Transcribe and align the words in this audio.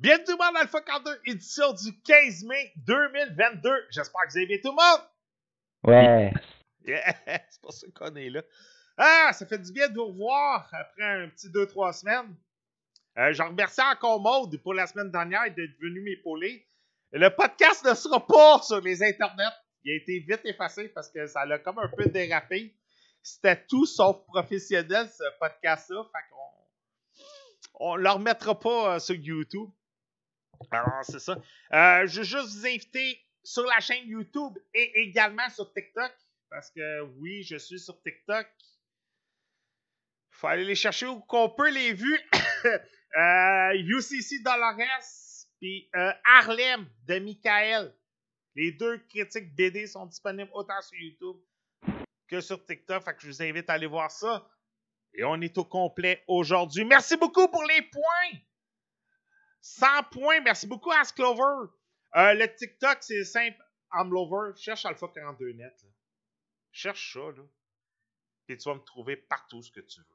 Bienvenue 0.00 0.24
tout 0.24 0.32
le 0.32 0.38
monde 0.38 0.56
à 0.56 0.60
Alpha 0.60 0.80
42, 0.80 1.20
édition 1.26 1.74
du 1.74 2.00
15 2.00 2.44
mai 2.44 2.72
2022. 2.86 3.70
J'espère 3.90 4.22
que 4.22 4.32
vous 4.32 4.38
allez 4.38 4.46
bien 4.46 4.56
tout 4.64 4.70
le 4.70 4.82
monde. 4.82 5.06
Ouais. 5.84 6.32
Yeah, 6.86 7.14
c'est 7.50 7.60
pour 7.60 7.70
ça 7.74 7.86
qu'on 7.94 8.16
est 8.16 8.30
là. 8.30 8.40
Ah, 8.96 9.30
ça 9.34 9.44
fait 9.44 9.58
du 9.58 9.70
bien 9.70 9.90
de 9.90 9.96
vous 9.96 10.06
revoir 10.06 10.70
après 10.72 11.04
un 11.04 11.28
petit 11.28 11.48
2-3 11.48 12.00
semaines. 12.00 12.34
Euh, 13.18 13.34
je 13.34 13.42
remercie 13.42 13.82
encore 13.82 14.22
Maude 14.22 14.56
pour 14.62 14.72
la 14.72 14.86
semaine 14.86 15.10
dernière 15.10 15.54
d'être 15.54 15.78
venu 15.82 16.00
m'épauler. 16.00 16.66
Le 17.12 17.28
podcast 17.28 17.84
ne 17.84 17.92
sera 17.92 18.26
pas 18.26 18.62
sur 18.62 18.80
les 18.80 19.02
internets. 19.02 19.52
Il 19.84 19.92
a 19.92 19.96
été 19.96 20.20
vite 20.20 20.40
effacé 20.46 20.88
parce 20.88 21.10
que 21.10 21.26
ça 21.26 21.44
l'a 21.44 21.58
comme 21.58 21.78
un 21.78 21.88
peu 21.88 22.06
dérapé. 22.06 22.74
C'était 23.22 23.66
tout 23.66 23.84
sauf 23.84 24.24
professionnel, 24.24 25.10
ce 25.10 25.24
podcast-là. 25.38 26.04
Fait 26.04 26.24
qu'on 26.30 27.90
on 27.92 27.96
le 27.96 28.08
remettra 28.08 28.58
pas 28.58 28.94
euh, 28.94 28.98
sur 28.98 29.16
YouTube. 29.16 29.68
Alors, 30.70 31.04
c'est 31.04 31.20
ça. 31.20 31.32
Euh, 31.72 32.06
je 32.06 32.18
veux 32.18 32.24
juste 32.24 32.58
vous 32.58 32.66
inviter 32.66 33.20
sur 33.42 33.64
la 33.64 33.80
chaîne 33.80 34.06
YouTube 34.06 34.58
et 34.74 35.00
également 35.00 35.48
sur 35.48 35.72
TikTok. 35.72 36.12
Parce 36.50 36.70
que 36.70 37.02
oui, 37.18 37.42
je 37.42 37.56
suis 37.56 37.78
sur 37.78 38.00
TikTok. 38.02 38.46
Faut 40.30 40.46
aller 40.46 40.64
les 40.64 40.74
chercher 40.74 41.06
où 41.06 41.20
qu'on 41.20 41.50
peut 41.50 41.70
les 41.70 41.92
vues. 41.92 42.20
euh, 42.64 43.72
UCC 43.74 44.42
Dolores 44.42 44.76
puis 45.60 45.88
euh, 45.94 46.12
Harlem 46.24 46.88
de 47.06 47.18
Michael. 47.18 47.94
Les 48.56 48.72
deux 48.72 48.98
critiques 49.08 49.54
BD 49.54 49.86
sont 49.86 50.06
disponibles 50.06 50.50
autant 50.54 50.80
sur 50.82 50.98
YouTube 50.98 51.36
que 52.26 52.40
sur 52.40 52.64
TikTok. 52.64 53.04
Fait 53.04 53.14
que 53.14 53.22
je 53.22 53.26
vous 53.28 53.42
invite 53.42 53.68
à 53.70 53.74
aller 53.74 53.86
voir 53.86 54.10
ça. 54.10 54.48
Et 55.14 55.24
on 55.24 55.40
est 55.40 55.56
au 55.58 55.64
complet 55.64 56.24
aujourd'hui. 56.26 56.84
Merci 56.84 57.16
beaucoup 57.16 57.48
pour 57.48 57.64
les 57.64 57.82
points. 57.82 58.40
100 59.60 59.86
points. 60.10 60.40
Merci 60.40 60.66
beaucoup, 60.66 60.90
Asklover. 60.92 61.70
Euh, 62.16 62.34
le 62.34 62.54
TikTok, 62.54 62.98
c'est 63.00 63.24
simple. 63.24 63.62
Amlover, 63.90 64.52
cherche 64.56 64.84
Alpha 64.86 65.08
42 65.08 65.52
net. 65.52 65.74
Là. 65.82 65.88
Cherche 66.72 67.12
ça, 67.12 67.20
là. 67.20 67.42
Et 68.48 68.56
tu 68.56 68.68
vas 68.68 68.74
me 68.74 68.80
trouver 68.80 69.16
partout 69.16 69.62
ce 69.62 69.70
que 69.70 69.80
tu 69.80 70.00
veux. 70.00 70.06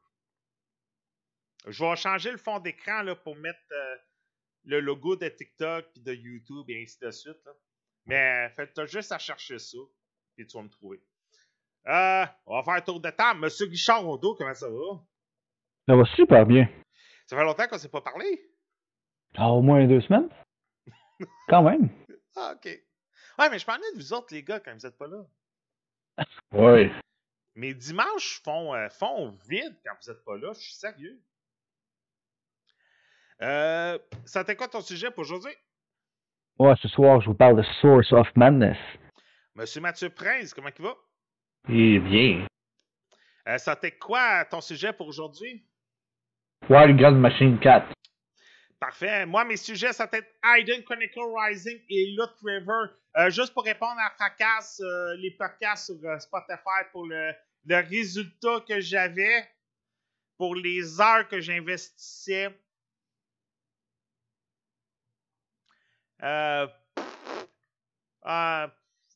Je 1.71 1.83
vais 1.83 1.95
changer 1.95 2.31
le 2.31 2.37
fond 2.37 2.59
d'écran 2.59 3.01
là, 3.01 3.15
pour 3.15 3.35
mettre 3.35 3.59
euh, 3.71 3.95
le 4.65 4.79
logo 4.79 5.15
de 5.15 5.27
TikTok 5.27 5.85
puis 5.93 6.01
de 6.03 6.13
YouTube 6.13 6.69
et 6.69 6.81
ainsi 6.81 6.99
de 6.99 7.11
suite. 7.11 7.43
Là. 7.45 7.53
Mais 8.05 8.49
fais-toi 8.55 8.85
juste 8.85 9.11
à 9.11 9.17
chercher 9.17 9.57
ça. 9.57 9.77
Et 10.37 10.45
tu 10.45 10.57
vas 10.57 10.63
me 10.63 10.69
trouver. 10.69 11.01
Euh, 11.87 12.25
on 12.45 12.57
va 12.57 12.63
faire 12.63 12.73
un 12.73 12.81
tour 12.81 12.99
de 12.99 13.09
table. 13.09 13.39
Monsieur 13.39 13.67
Guichard 13.67 14.03
Rondeau, 14.03 14.35
comment 14.35 14.53
ça 14.53 14.69
va? 14.69 15.01
Ça 15.87 15.95
va 15.95 16.05
super 16.15 16.45
bien. 16.45 16.67
Ça 17.27 17.37
fait 17.37 17.43
longtemps 17.43 17.67
qu'on 17.67 17.75
ne 17.75 17.81
s'est 17.81 17.89
pas 17.89 18.01
parlé. 18.01 18.54
Ah, 19.37 19.49
au 19.49 19.61
moins 19.61 19.85
deux 19.85 20.01
semaines? 20.01 20.29
Quand 21.47 21.63
même. 21.63 21.89
Ah, 22.35 22.53
ok. 22.55 22.65
Ouais, 23.37 23.49
mais 23.49 23.59
je 23.59 23.65
parlais 23.65 23.91
de 23.93 23.97
vous 23.97 24.13
autres, 24.13 24.27
les 24.31 24.43
gars, 24.43 24.59
quand 24.59 24.73
vous 24.73 24.87
n'êtes 24.87 24.97
pas 24.97 25.07
là. 25.07 25.25
Oui. 26.53 26.91
Mes 27.55 27.73
dimanches 27.73 28.41
font, 28.43 28.73
euh, 28.73 28.89
font 28.89 29.37
vide 29.47 29.75
quand 29.85 29.93
vous 30.01 30.11
n'êtes 30.11 30.23
pas 30.23 30.37
là. 30.37 30.53
Je 30.53 30.59
suis 30.59 30.73
sérieux. 30.73 31.21
Euh, 33.41 33.99
ça 34.25 34.43
t'est 34.43 34.55
quoi 34.55 34.67
ton 34.67 34.81
sujet 34.81 35.11
pour 35.11 35.21
aujourd'hui? 35.21 35.53
Ouais, 36.57 36.73
ce 36.81 36.87
soir, 36.87 37.19
je 37.19 37.27
vous 37.27 37.33
parle 37.33 37.57
de 37.57 37.63
Source 37.81 38.11
of 38.13 38.27
Madness. 38.35 38.77
Monsieur 39.55 39.81
Mathieu 39.81 40.09
Prince, 40.09 40.53
comment 40.53 40.69
il 40.77 40.83
va? 40.83 40.95
Eh 41.69 41.99
bien. 41.99 42.47
Euh, 43.47 43.57
ça 43.57 43.75
t'est 43.75 43.97
quoi 43.97 44.45
ton 44.45 44.61
sujet 44.61 44.93
pour 44.93 45.07
aujourd'hui? 45.07 45.65
Wild 46.69 46.97
Gun 46.97 47.11
Machine 47.11 47.59
4. 47.59 47.87
Parfait. 48.79 49.25
Moi, 49.25 49.45
mes 49.45 49.57
sujets, 49.57 49.93
ça 49.93 50.05
va 50.05 50.17
être 50.17 50.29
Hayden 50.43 50.83
Chronicle 50.83 51.21
Rising 51.33 51.79
et 51.89 52.11
Loot 52.11 52.31
River. 52.43 52.93
Euh, 53.17 53.29
juste 53.29 53.53
pour 53.53 53.63
répondre 53.63 53.97
à 53.99 54.09
Fracasse, 54.11 54.81
euh, 54.81 55.15
les 55.17 55.31
podcasts 55.31 55.85
sur 55.85 56.09
euh, 56.09 56.19
Spotify 56.19 56.83
pour 56.91 57.05
le, 57.05 57.31
le 57.65 57.75
résultat 57.77 58.59
que 58.67 58.81
j'avais 58.81 59.49
pour 60.37 60.55
les 60.55 60.99
heures 60.99 61.27
que 61.29 61.39
j'investissais. 61.39 62.49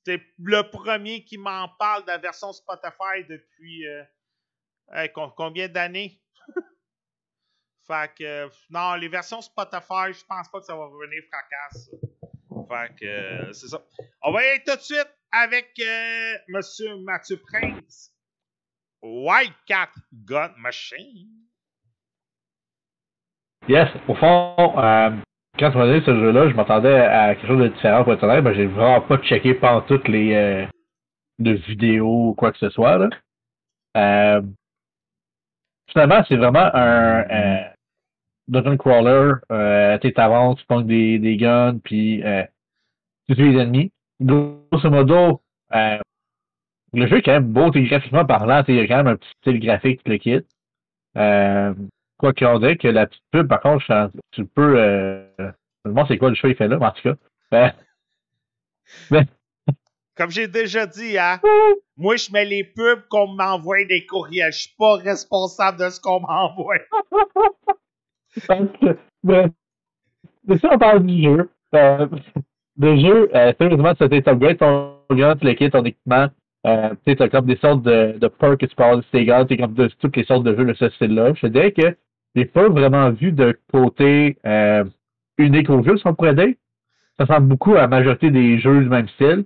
C'est 0.06 0.22
le 0.40 0.62
premier 0.72 1.25
qui 1.25 1.38
m'en 1.38 1.68
parle 1.78 2.03
de 2.03 2.08
la 2.08 2.18
version 2.18 2.53
Spotify 2.53 3.25
depuis 3.28 3.86
combien 5.36 5.68
d'années? 5.68 6.22
fait 7.89 8.11
que, 8.19 8.50
non, 8.69 8.94
les 8.95 9.07
versions 9.07 9.41
Spotify, 9.41 10.13
je 10.13 10.23
pense 10.25 10.47
pas 10.50 10.59
que 10.59 10.66
ça 10.66 10.75
va 10.75 10.85
revenir 10.85 11.23
fracasse. 11.27 11.89
Fait 12.69 12.95
que, 13.00 13.05
euh, 13.05 13.51
c'est 13.51 13.67
ça. 13.67 13.81
On 14.22 14.31
va 14.31 14.44
y 14.44 14.47
aller 14.47 14.63
tout 14.63 14.75
de 14.75 14.81
suite 14.81 15.09
avec 15.31 15.72
euh, 15.79 16.33
Monsieur 16.50 16.97
Mathieu 16.97 17.38
Prince. 17.38 18.11
White 19.01 19.55
Cat 19.66 19.89
Gun 20.13 20.51
Machine. 20.57 21.29
Yes, 23.67 23.89
au 24.07 24.13
fond, 24.13 24.56
euh, 24.77 25.09
quand 25.57 25.73
m'as 25.73 25.85
donné 25.85 26.01
ce 26.06 26.13
jeu-là, 26.13 26.50
je 26.50 26.53
m'attendais 26.53 26.95
à 26.95 27.33
quelque 27.33 27.47
chose 27.47 27.63
de 27.63 27.67
différent 27.69 28.03
pour 28.03 28.13
être 28.13 28.23
honnête. 28.23 28.44
Ben, 28.44 28.53
j'ai 28.53 28.67
vraiment 28.67 29.01
pas 29.01 29.17
checké 29.17 29.56
pendant 29.56 29.81
toutes 29.81 30.07
les 30.07 30.35
euh, 30.35 30.67
vidéos 31.39 32.29
ou 32.29 32.33
quoi 32.35 32.51
que 32.51 32.59
ce 32.59 32.69
soit. 32.69 33.00
Là. 33.00 34.41
Finalement, 35.91 36.23
c'est 36.27 36.35
vraiment 36.35 36.69
un 36.71 37.71
euh, 38.50 38.62
dungeon 38.62 38.78
crawler. 38.78 39.34
Euh, 39.52 39.98
tu 40.00 40.14
t'avances, 40.14 40.60
tu 40.60 40.66
pognes 40.66 40.88
des, 40.88 41.20
des 41.20 41.38
guns, 41.38 41.80
puis 41.84 42.24
euh, 42.24 42.44
tu 43.28 43.36
tues 43.36 43.52
les 43.52 43.62
ennemis. 43.62 43.92
Grosso 44.22 44.90
modo, 44.90 45.42
euh, 45.74 45.98
le 46.94 47.08
jeu 47.08 47.18
est 47.18 47.22
quand 47.22 47.34
même 47.34 47.52
beau, 47.52 47.72
graphiquement 47.72 48.26
parlant, 48.26 48.64
il 48.68 48.76
y 48.76 48.80
a 48.80 48.88
quand 48.88 48.98
même 48.98 49.08
un 49.08 49.16
petit 49.16 49.30
style 49.42 49.60
graphique, 49.60 50.02
le 50.06 50.18
kit. 50.18 50.42
Euh, 51.18 51.74
quoi 52.18 52.34
qu'on 52.34 52.60
dirait 52.60 52.78
que 52.78 52.88
la 52.88 53.08
petite 53.08 53.24
pub, 53.32 53.48
par 53.48 53.62
contre, 53.62 54.12
tu 54.32 54.46
peux. 54.46 54.80
Euh, 54.80 55.26
je 55.38 55.44
me 55.86 55.90
demande 55.90 56.08
c'est 56.08 56.18
quoi 56.18 56.30
le 56.30 56.36
choix 56.36 56.50
il 56.50 56.56
fait 56.56 56.68
là, 56.68 56.78
mais 56.78 56.86
en 56.86 56.92
tout 56.92 57.04
cas. 57.04 57.16
Ben, 57.52 57.74
ben, 59.12 59.26
Comme 60.18 60.31
j'ai 60.31 60.48
déjà 60.48 60.86
dit, 60.86 61.18
hein, 61.18 61.40
moi 61.98 62.16
je 62.16 62.31
mets 62.31 62.46
les 62.46 62.64
pubs 62.64 63.08
qu'on 63.10 63.28
m'envoie 63.28 63.86
des 63.86 64.06
courriels. 64.06 64.52
Je 64.52 64.60
suis 64.60 64.76
pas 64.78 64.96
responsable 64.96 65.80
de 65.80 65.90
ce 65.90 66.00
qu'on 66.00 66.20
m'envoie. 66.20 66.80
c'est 70.47 70.57
ça, 70.59 70.69
on 70.72 70.78
parle 70.78 71.06
du 71.06 71.23
jeu. 71.23 71.50
Euh, 71.75 72.07
le 72.79 72.97
jeu, 72.97 73.29
euh, 73.35 73.53
sérieusement, 73.59 73.94
tu 73.94 74.03
as 74.03 74.31
upgrade 74.31 74.57
ton 74.57 74.95
gun, 75.12 75.35
tu 75.35 75.45
le 75.45 75.69
ton 75.69 75.84
équipement. 75.84 76.28
Euh, 76.68 76.94
tu 77.06 77.16
as 77.22 77.29
comme 77.29 77.45
des 77.45 77.56
sortes 77.57 77.84
de, 77.84 78.18
de 78.19 78.28
perks 78.28 78.59
que 78.59 78.66
tu 78.66 78.75
peux 78.75 78.97
de 78.97 79.03
ces 79.12 79.25
guns, 79.25 79.45
tu 79.45 79.57
comme 79.57 79.73
de 79.73 79.88
toutes 80.00 80.18
les 80.18 80.25
sortes 80.25 80.44
de 80.44 80.56
jeux 80.56 80.66
de 80.66 80.73
ce 80.73 80.89
style-là. 80.89 81.34
Je 81.34 81.47
dirais 81.47 81.72
que 81.72 81.95
j'ai 82.35 82.45
pas 82.45 82.68
vraiment 82.68 83.09
vu 83.12 83.31
de 83.31 83.57
côté 83.72 84.38
euh, 84.45 84.84
unique 85.38 85.69
au 85.69 85.84
jeu, 85.84 85.97
si 85.97 86.06
on 86.06 86.13
pourrait 86.13 86.35
dire. 86.35 86.53
Ça 87.18 87.25
ressemble 87.25 87.47
beaucoup 87.47 87.75
à 87.75 87.81
la 87.81 87.88
majorité 87.88 88.29
des 88.31 88.59
jeux 88.59 88.81
du 88.81 88.89
même 88.89 89.07
style. 89.09 89.45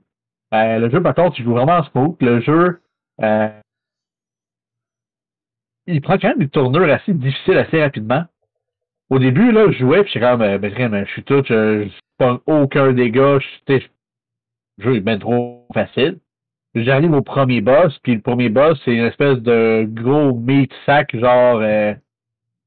Euh, 0.53 0.79
le 0.79 0.89
jeu, 0.89 1.01
par 1.01 1.16
contre, 1.16 1.39
il 1.39 1.45
joue 1.45 1.53
vraiment 1.53 1.83
smooth. 1.83 2.16
Le 2.22 2.39
jeu, 2.41 2.81
euh, 3.22 3.49
il 5.88 6.01
prend 6.01 6.17
quand 6.17 6.29
même 6.29 6.39
des 6.39 6.49
tournures 6.49 6.91
assez 6.91 7.13
difficiles 7.13 7.57
assez 7.57 7.81
rapidement. 7.81 8.25
Au 9.13 9.19
début, 9.19 9.51
là, 9.51 9.72
je 9.72 9.78
jouais, 9.78 10.01
puis 10.01 10.12
j'étais 10.12 10.25
comme, 10.25 10.41
euh, 10.41 10.57
ben, 10.57 11.06
je 11.06 11.12
suis 11.12 11.24
tout, 11.24 11.44
je, 11.47 11.88
prends 12.18 12.40
aucun 12.47 12.94
dégât, 12.94 13.38
je, 13.68 13.74
le 13.75 13.79
jeu 14.79 15.00
bien 15.01 15.19
trop 15.19 15.68
facile. 15.72 16.18
J'arrive 16.73 17.14
au 17.14 17.22
premier 17.22 17.61
boss, 17.61 17.96
puis 17.99 18.16
le 18.16 18.22
premier 18.22 18.49
boss, 18.49 18.82
c'est 18.84 18.96
une 18.96 19.05
espèce 19.05 19.37
de 19.37 19.85
gros 19.87 20.34
meat 20.34 20.72
sac, 20.87 21.16
genre, 21.16 21.59
euh, 21.61 21.93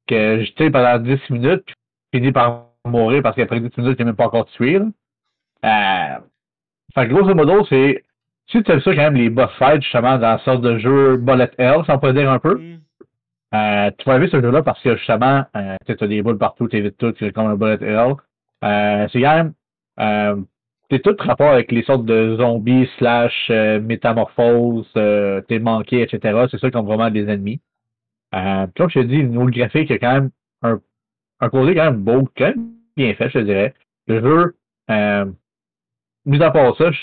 que 0.06 0.44
tire 0.54 0.70
pendant 0.70 1.00
10 1.00 1.18
minutes, 1.30 1.64
puis 1.66 1.74
je 2.12 2.18
finis 2.18 2.30
par 2.30 2.66
mourir 2.84 3.24
parce 3.24 3.34
qu'après 3.34 3.58
10 3.58 3.76
minutes, 3.78 3.98
n'est 3.98 4.04
même 4.04 4.14
pas 4.14 4.26
encore 4.26 4.46
tué, 4.46 4.78
là. 4.78 4.86
Euh, 5.64 6.20
fait 6.94 7.08
grosso 7.08 7.34
modo, 7.34 7.66
c'est, 7.68 8.04
si 8.46 8.62
tu 8.62 8.70
aimes 8.70 8.80
ça 8.82 8.94
quand 8.94 9.02
même, 9.02 9.16
les 9.16 9.30
boss 9.30 9.50
fights, 9.58 9.82
justement, 9.82 10.16
dans 10.16 10.36
la 10.36 10.38
sorte 10.44 10.62
de 10.62 10.78
jeu 10.78 11.16
bullet 11.16 11.50
hell, 11.58 11.82
si 11.84 11.98
peut 12.00 12.12
dire 12.12 12.30
un 12.30 12.38
peu, 12.38 12.56
Hmm. 12.56 12.76
Euh, 13.56 13.90
tu 13.98 14.04
vas 14.06 14.16
aimer 14.16 14.28
ce 14.28 14.40
jeu-là 14.40 14.62
parce 14.62 14.80
que 14.82 14.96
justement, 14.96 15.44
euh, 15.56 15.76
tu 15.86 15.96
as 15.98 16.06
des 16.06 16.22
boules 16.22 16.38
partout, 16.38 16.68
tu 16.68 16.76
évites 16.76 16.98
tout, 16.98 17.14
c'est 17.18 17.32
comme 17.32 17.46
un 17.46 17.56
bullet 17.56 17.78
hell. 17.80 18.14
Euh, 18.64 19.06
c'est 19.12 19.20
quand 19.20 19.36
même, 19.36 19.52
euh, 20.00 20.36
c'est 20.90 21.00
tout 21.02 21.16
rapport 21.18 21.50
avec 21.50 21.72
les 21.72 21.82
sortes 21.82 22.04
de 22.04 22.36
zombies 22.36 22.88
slash 22.98 23.48
euh, 23.50 23.80
métamorphoses, 23.80 24.90
t'es 25.48 25.58
manqué, 25.58 26.02
etc. 26.02 26.46
C'est 26.50 26.58
ça 26.58 26.70
qui 26.70 26.76
ont 26.76 26.82
vraiment 26.82 27.10
des 27.10 27.28
ennemis. 27.28 27.60
Euh, 28.34 28.66
comme 28.76 28.90
je 28.90 29.00
te 29.00 29.04
dis, 29.04 29.22
niveau 29.22 29.46
graphique, 29.46 29.90
a 29.90 29.98
quand 29.98 30.12
même 30.12 30.30
un, 30.62 30.80
un 31.40 31.48
côté 31.48 31.74
quand 31.74 31.84
même 31.84 32.02
beau, 32.02 32.28
quand 32.36 32.46
même 32.46 32.72
bien 32.96 33.14
fait, 33.14 33.28
je 33.28 33.38
te 33.38 33.44
dirais. 33.44 33.74
Le 34.08 34.20
jeu, 34.20 34.56
mis 36.26 36.42
à 36.42 36.50
part 36.50 36.76
ça, 36.76 36.90
je, 36.90 36.98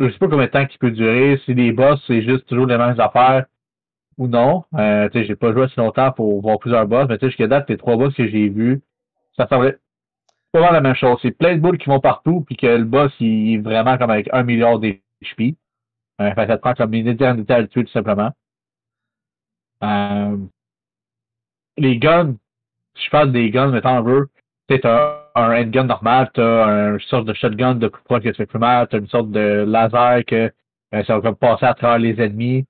je 0.00 0.10
sais 0.10 0.18
pas 0.18 0.28
combien 0.28 0.46
de 0.46 0.50
temps 0.50 0.66
il 0.70 0.78
peut 0.78 0.90
durer. 0.90 1.40
Si 1.44 1.54
les 1.54 1.72
boss, 1.72 2.02
c'est 2.06 2.22
juste 2.22 2.46
toujours 2.46 2.66
les 2.66 2.78
mêmes 2.78 2.98
affaires 3.00 3.46
ou 4.18 4.28
non. 4.28 4.64
Euh, 4.74 5.08
tu 5.10 5.24
j'ai 5.24 5.36
pas 5.36 5.52
joué 5.52 5.64
assez 5.64 5.80
longtemps 5.80 6.12
pour 6.12 6.40
voir 6.40 6.58
plusieurs 6.58 6.86
boss, 6.86 7.06
mais 7.08 7.18
tu 7.18 7.26
jusqu'à 7.26 7.46
date, 7.46 7.68
les 7.68 7.76
trois 7.76 7.96
boss 7.96 8.14
que 8.14 8.26
j'ai 8.26 8.48
vus, 8.48 8.82
ça 9.36 9.46
semblait 9.48 9.76
pas 10.52 10.60
mal 10.60 10.72
la 10.72 10.80
même 10.80 10.94
chose. 10.94 11.18
C'est 11.22 11.32
plein 11.32 11.56
de 11.56 11.60
boules 11.60 11.78
qui 11.78 11.88
vont 11.88 12.00
partout, 12.00 12.42
puis 12.46 12.56
que 12.56 12.66
le 12.66 12.84
boss, 12.84 13.12
il 13.20 13.54
est 13.54 13.58
vraiment 13.58 13.98
comme 13.98 14.10
avec 14.10 14.28
un 14.32 14.42
milliard 14.42 14.78
d'HP. 14.78 15.56
Euh, 16.20 16.32
fait 16.34 16.46
ça 16.46 16.56
te 16.56 16.60
prend 16.60 16.74
comme 16.74 16.94
une 16.94 17.08
éternité 17.08 17.52
à 17.52 17.60
le 17.60 17.68
tuer, 17.68 17.84
tout 17.84 17.92
simplement. 17.92 18.30
Euh, 19.82 20.36
les 21.76 21.98
guns, 21.98 22.36
si 22.96 23.06
je 23.06 23.10
parle 23.10 23.32
des 23.32 23.50
guns, 23.50 23.68
mettons, 23.72 23.98
on 23.98 24.02
veut, 24.02 24.28
tu 24.68 24.80
un, 24.84 25.18
un 25.34 25.62
handgun 25.62 25.84
normal, 25.84 26.30
t'as 26.34 26.92
une 26.92 27.00
sorte 27.00 27.26
de 27.26 27.34
shotgun 27.34 27.74
de 27.74 27.88
plus 27.88 28.02
proche 28.04 28.22
que 28.22 28.28
tu 28.28 28.36
fais 28.36 28.46
plus 28.46 28.58
mal, 28.58 28.86
t'as 28.88 28.98
une 28.98 29.08
sorte 29.08 29.30
de 29.30 29.64
laser 29.66 30.24
que 30.24 30.52
euh, 30.94 31.04
ça 31.04 31.16
va 31.16 31.20
comme 31.20 31.36
passer 31.36 31.66
à 31.66 31.74
travers 31.74 31.98
les 31.98 32.20
ennemis 32.20 32.64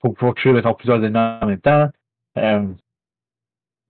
pour 0.00 0.14
pouvoir 0.14 0.34
tuer, 0.34 0.52
mettons, 0.52 0.74
plusieurs 0.74 1.02
ennemis 1.04 1.18
en 1.18 1.46
même 1.46 1.60
temps. 1.60 1.88
Euh, 2.36 2.66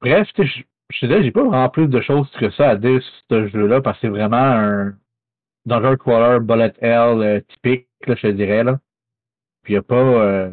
bref, 0.01 0.29
je, 0.37 0.43
je 0.91 1.07
te 1.07 1.23
j'ai 1.23 1.31
pas 1.31 1.43
vraiment 1.43 1.69
plus 1.69 1.89
de 1.89 2.01
choses 2.01 2.31
que 2.39 2.51
ça 2.51 2.71
à 2.71 2.77
dire 2.77 3.03
sur 3.03 3.13
ce 3.31 3.49
jeu-là, 3.49 3.81
parce 3.81 3.99
que 3.99 4.07
c'est 4.07 4.11
vraiment 4.11 4.37
un 4.37 4.95
Dungeon 5.67 5.97
Crawler 5.97 6.41
Bullet 6.41 6.73
Hell 6.81 7.23
euh, 7.23 7.41
typique, 7.49 7.89
là, 8.07 8.15
je 8.15 8.23
te 8.23 8.33
dirais, 8.33 8.65
là. 8.65 8.79
Puis 9.63 9.75
y 9.75 9.77
a 9.77 9.83
pas... 9.83 9.97
Euh, 9.97 10.51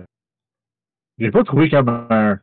j'ai 1.18 1.32
pas 1.32 1.44
trouvé 1.44 1.70
comme 1.70 1.88
un, 2.10 2.40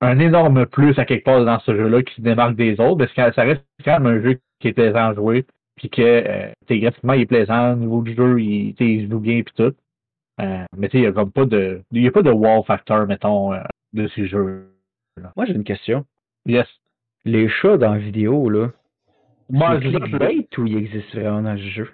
un 0.00 0.18
énorme 0.18 0.66
plus 0.66 0.98
à 0.98 1.04
quelque 1.04 1.24
part 1.24 1.44
dans 1.44 1.58
ce 1.60 1.76
jeu-là 1.76 2.02
qui 2.02 2.14
se 2.14 2.20
démarque 2.22 2.56
des 2.56 2.80
autres, 2.80 2.96
parce 2.96 3.12
que 3.12 3.34
ça 3.34 3.42
reste 3.42 3.64
quand 3.84 4.00
même 4.00 4.06
un 4.06 4.22
jeu 4.22 4.40
qui 4.60 4.68
est 4.68 4.72
plaisant 4.72 5.10
à 5.10 5.14
jouer, 5.14 5.44
puis 5.76 5.90
que 5.90 6.02
euh, 6.02 6.52
graphiquement 6.70 7.12
il 7.12 7.22
est 7.22 7.26
plaisant, 7.26 7.72
au 7.74 7.76
niveau 7.76 8.02
du 8.02 8.14
jeu, 8.14 8.40
il, 8.40 8.74
il 8.80 9.10
joue 9.10 9.20
bien 9.20 9.42
puis 9.42 9.54
tout. 9.54 9.74
Euh, 10.40 10.64
mais 10.76 10.88
tu 10.88 10.98
sais, 10.98 11.02
il 11.02 11.04
y 11.04 11.08
a 11.08 11.12
comme 11.12 11.32
pas 11.32 11.46
de. 11.46 11.82
Il 11.92 12.02
y 12.02 12.08
a 12.08 12.10
pas 12.10 12.22
de 12.22 12.30
wow 12.30 12.62
factor, 12.64 13.06
mettons, 13.06 13.52
euh, 13.52 13.62
de 13.92 14.08
ces 14.08 14.26
jeux. 14.26 14.68
-là. 15.20 15.30
Moi 15.36 15.46
j'ai 15.46 15.54
une 15.54 15.64
question. 15.64 16.04
Yes. 16.44 16.68
Les 17.24 17.48
chats 17.48 17.78
dans 17.78 17.92
la 17.92 17.98
vidéo, 17.98 18.48
là. 18.50 18.70
Moi, 19.48 19.78
c'est 19.80 19.88
clickbait 19.88 20.48
ou 20.58 20.66
ils 20.66 20.76
existent 20.76 21.18
vraiment 21.18 21.42
dans 21.42 21.52
le 21.52 21.58
jeu? 21.58 21.88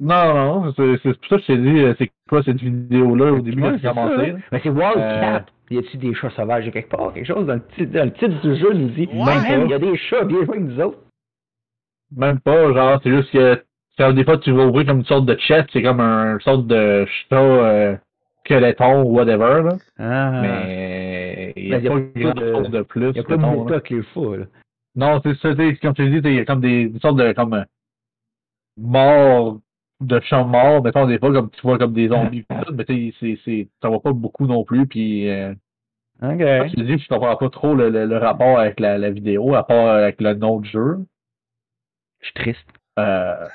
Non, 0.00 0.34
non, 0.34 0.72
c'est 0.76 0.96
c'est 1.02 1.18
pour 1.18 1.28
ça 1.28 1.36
que 1.36 1.42
je 1.42 1.46
t'ai 1.46 1.58
dit, 1.58 1.78
euh, 1.80 1.94
c'est 1.98 2.10
quoi 2.28 2.42
cette 2.42 2.60
vidéo-là? 2.60 3.32
Au 3.32 3.40
début 3.40 3.62
Ouais, 3.62 3.76
quand 3.82 3.94
commencé. 3.94 4.34
Mais 4.52 4.60
c'est 4.62 4.68
Wildcat. 4.70 5.46
Y 5.70 5.78
a-tu 5.78 5.96
des 5.98 6.14
chats 6.14 6.30
sauvages 6.30 6.70
quelque 6.70 6.90
part? 6.90 7.12
Quelque 7.12 7.26
chose 7.26 7.46
dans 7.46 7.54
le, 7.54 7.66
titre, 7.76 7.92
dans 7.92 8.04
le 8.04 8.12
titre 8.12 8.40
du 8.40 8.56
jeu 8.56 8.72
nous 8.72 8.88
dit 8.90 9.08
Ouais. 9.12 9.40
Même, 9.48 9.64
il 9.66 9.70
y 9.70 9.74
a 9.74 9.78
des 9.78 9.96
chats 9.96 10.24
bien 10.24 10.44
joués 10.44 10.56
avec 10.56 10.68
nous 10.68 10.80
autres. 10.80 10.98
Même 12.16 12.40
pas, 12.40 12.72
genre, 12.72 13.00
c'est 13.02 13.10
juste 13.10 13.30
que 13.30 13.62
quand 14.00 14.14
des 14.14 14.24
fois 14.24 14.38
tu 14.38 14.50
vas 14.52 14.64
ouvrir 14.64 14.86
comme 14.86 15.00
une 15.00 15.04
sorte 15.04 15.26
de 15.26 15.36
chest, 15.36 15.68
c'est 15.72 15.82
comme 15.82 16.00
un 16.00 16.34
une 16.34 16.40
sorte 16.40 16.66
de 16.66 17.06
chat 17.28 17.36
euh, 17.36 17.96
skeleton 18.46 19.02
ou 19.02 19.14
whatever, 19.14 19.62
là. 19.62 19.76
Ah. 19.98 20.40
Mais 20.40 21.52
il 21.54 21.68
n'y 21.68 21.74
a, 21.74 21.90
pas 21.90 22.00
grand 22.00 22.32
de- 22.32 22.54
chose 22.54 22.70
de 22.70 22.82
plus. 22.82 23.10
Il 23.10 23.16
y 23.16 23.20
a 23.20 23.24
pas 23.24 23.36
de 23.36 23.42
là. 23.42 23.64
avec 23.68 23.90
les 23.90 24.02
fous, 24.02 24.36
là. 24.36 24.46
Non, 24.96 25.20
c'est 25.22 25.36
ça, 25.36 25.54
comme 25.82 25.94
tu 25.94 26.08
dis, 26.08 26.28
il 26.28 26.34
y 26.34 26.40
a 26.40 26.44
comme 26.46 26.62
des, 26.62 26.90
sortes 27.02 27.16
de 27.16 27.32
comme 27.32 27.52
euh, 27.54 27.64
morts 28.78 29.60
de 30.00 30.18
chats 30.20 30.44
morts, 30.44 30.82
mettons 30.82 31.06
des 31.06 31.18
fois 31.18 31.30
comme 31.30 31.50
tu 31.50 31.60
vois 31.60 31.76
comme 31.76 31.92
des 31.92 32.08
zombies 32.08 32.46
mais 32.72 32.84
tu 32.86 33.12
sais, 33.20 33.68
ça 33.82 33.90
va 33.90 34.00
pas 34.00 34.14
beaucoup 34.14 34.46
non 34.46 34.64
plus, 34.64 34.86
puis 34.86 35.28
euh, 35.28 35.52
Ok. 36.22 36.38
je 36.38 36.74
te 36.74 36.80
dis, 36.80 36.98
je 36.98 37.06
comprends 37.06 37.36
pas 37.36 37.50
trop 37.50 37.74
le, 37.74 37.90
le, 37.90 38.06
le 38.06 38.16
rapport 38.16 38.58
avec 38.58 38.80
la, 38.80 38.96
la 38.96 39.10
vidéo, 39.10 39.54
à 39.54 39.66
part 39.66 39.88
avec 39.88 40.22
le 40.22 40.32
nom 40.32 40.58
du 40.58 40.70
jeu. 40.70 40.96
Je 42.20 42.26
suis 42.26 42.34
triste. 42.34 42.79
Euh, 42.98 43.46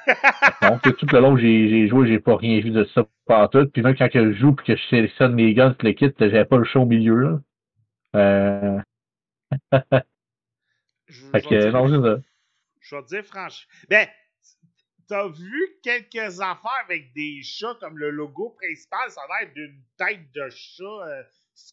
non, 0.63 0.79
c'est 0.83 0.97
tout 0.97 1.05
le 1.11 1.19
long 1.19 1.35
que 1.35 1.41
j'ai, 1.41 1.87
joué, 1.87 2.07
j'ai 2.07 2.19
pas 2.19 2.35
rien 2.37 2.59
vu 2.61 2.71
de 2.71 2.83
ça 2.95 3.05
partout. 3.25 3.67
Puis 3.71 3.81
même 3.81 3.95
quand 3.95 4.09
que 4.09 4.31
je 4.33 4.37
joue 4.39 4.53
puis 4.53 4.65
que 4.65 4.75
je 4.75 4.87
sélectionne 4.87 5.35
les 5.37 5.53
guns 5.53 5.75
le 5.81 5.91
kit, 5.91 6.11
j'avais 6.19 6.45
pas 6.45 6.57
le 6.57 6.63
show 6.63 6.81
au 6.81 6.85
milieu. 6.85 7.15
Là. 7.15 7.39
Euh, 8.15 8.79
Je, 11.07 11.25
fait 11.31 11.39
je 11.43 11.49
que, 11.49 11.55
vais 11.55 11.59
dire- 11.61 11.71
non, 11.73 11.87
je 12.81 12.95
vais 12.95 13.01
te 13.03 13.07
dire 13.07 13.23
franchement. 13.25 13.71
Ben, 13.89 14.07
t'as 15.07 15.27
vu 15.27 15.61
quelques 15.83 16.39
affaires 16.41 16.81
avec 16.85 17.13
des 17.13 17.41
chats 17.43 17.75
comme 17.79 17.97
le 17.99 18.09
logo 18.09 18.55
principal, 18.59 19.09
ça 19.09 19.21
a 19.21 19.43
l'air 19.43 19.53
d'une 19.53 19.81
tête 19.97 20.31
de 20.33 20.49
chat 20.49 20.83
euh, 20.83 21.21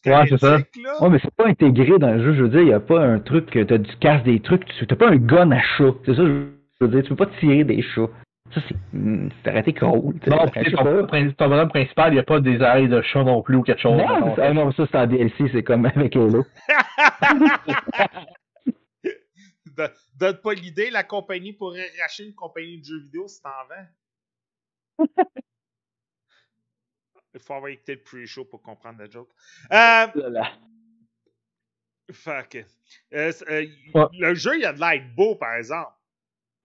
Ouais, 0.05 0.25
c'est 0.29 0.37
ça. 0.37 0.57
là? 0.81 1.01
Ouais, 1.01 1.09
mais 1.09 1.19
c'est 1.21 1.33
pas 1.35 1.47
intégré 1.47 1.97
dans 1.99 2.13
le 2.13 2.23
jeu. 2.23 2.33
Je 2.35 2.43
veux 2.43 2.49
dire, 2.49 2.61
il 2.61 2.67
y 2.69 2.73
a 2.73 2.79
pas 2.79 3.01
un 3.01 3.19
truc 3.19 3.49
que 3.49 3.63
t'as 3.63 3.77
du 3.77 3.97
casse 3.97 4.23
des 4.23 4.39
trucs. 4.41 4.65
Tu 4.65 4.87
t'as 4.87 4.95
pas 4.95 5.09
un 5.09 5.17
gun 5.17 5.51
à 5.51 5.61
chat. 5.61 5.91
C'est 6.05 6.15
ça, 6.15 6.23
je 6.25 6.45
veux 6.83 6.87
dire. 6.89 7.03
Tu 7.03 7.09
peux 7.15 7.25
pas 7.25 7.31
tirer 7.39 7.63
des 7.63 7.81
chats. 7.81 8.09
Ça, 8.53 8.61
c'est. 8.67 8.75
hmm, 8.93 9.29
C'est 9.43 9.49
arrêté 9.49 9.73
cool. 9.73 9.89
Non, 10.27 10.45
Je 10.55 10.63
sais 10.63 10.71
ton, 10.71 11.31
ton 11.31 11.49
bonhomme 11.49 11.69
principal, 11.69 12.11
il 12.11 12.15
n'y 12.15 12.19
a 12.19 12.23
pas 12.23 12.39
des 12.39 12.61
ailes 12.61 12.89
de 12.89 13.01
chat 13.01 13.23
non 13.23 13.41
plus 13.41 13.55
ou 13.57 13.63
quelque 13.63 13.81
chose. 13.81 13.97
Non, 13.97 14.35
c'est- 14.35 14.41
ah 14.41 14.53
non, 14.53 14.71
ça, 14.73 14.85
c'est 14.91 14.97
en 14.97 15.07
DLC. 15.07 15.45
C'est 15.51 15.63
comme 15.63 15.85
avec 15.85 16.15
Halo. 16.15 16.45
Don- 19.65 19.89
Donne 20.15 20.37
pas 20.37 20.53
l'idée, 20.53 20.89
la 20.91 21.03
compagnie 21.03 21.53
pourrait 21.53 21.89
racheter 21.99 22.25
une 22.25 22.35
compagnie 22.35 22.79
de 22.79 22.85
jeux 22.85 22.99
vidéo 23.01 23.27
si 23.27 23.41
t'en 23.41 23.49
vends. 23.67 25.07
Il 27.33 27.39
faut 27.39 27.53
avoir 27.53 27.71
écouté 27.71 27.95
le 27.95 28.01
pre-show 28.03 28.45
pour 28.45 28.61
comprendre 28.61 28.99
la 28.99 29.09
joke. 29.09 29.29
Euh, 29.71 30.07
que, 32.43 32.59
euh, 33.15 33.31
c'est- 33.31 33.49
euh, 33.49 33.65
Ouais. 33.95 34.05
Le 34.19 34.35
jeu, 34.35 34.57
il 34.59 34.65
a 34.65 34.73
de 34.73 34.79
l'air 34.79 35.01
beau, 35.15 35.35
par 35.35 35.55
exemple. 35.55 35.89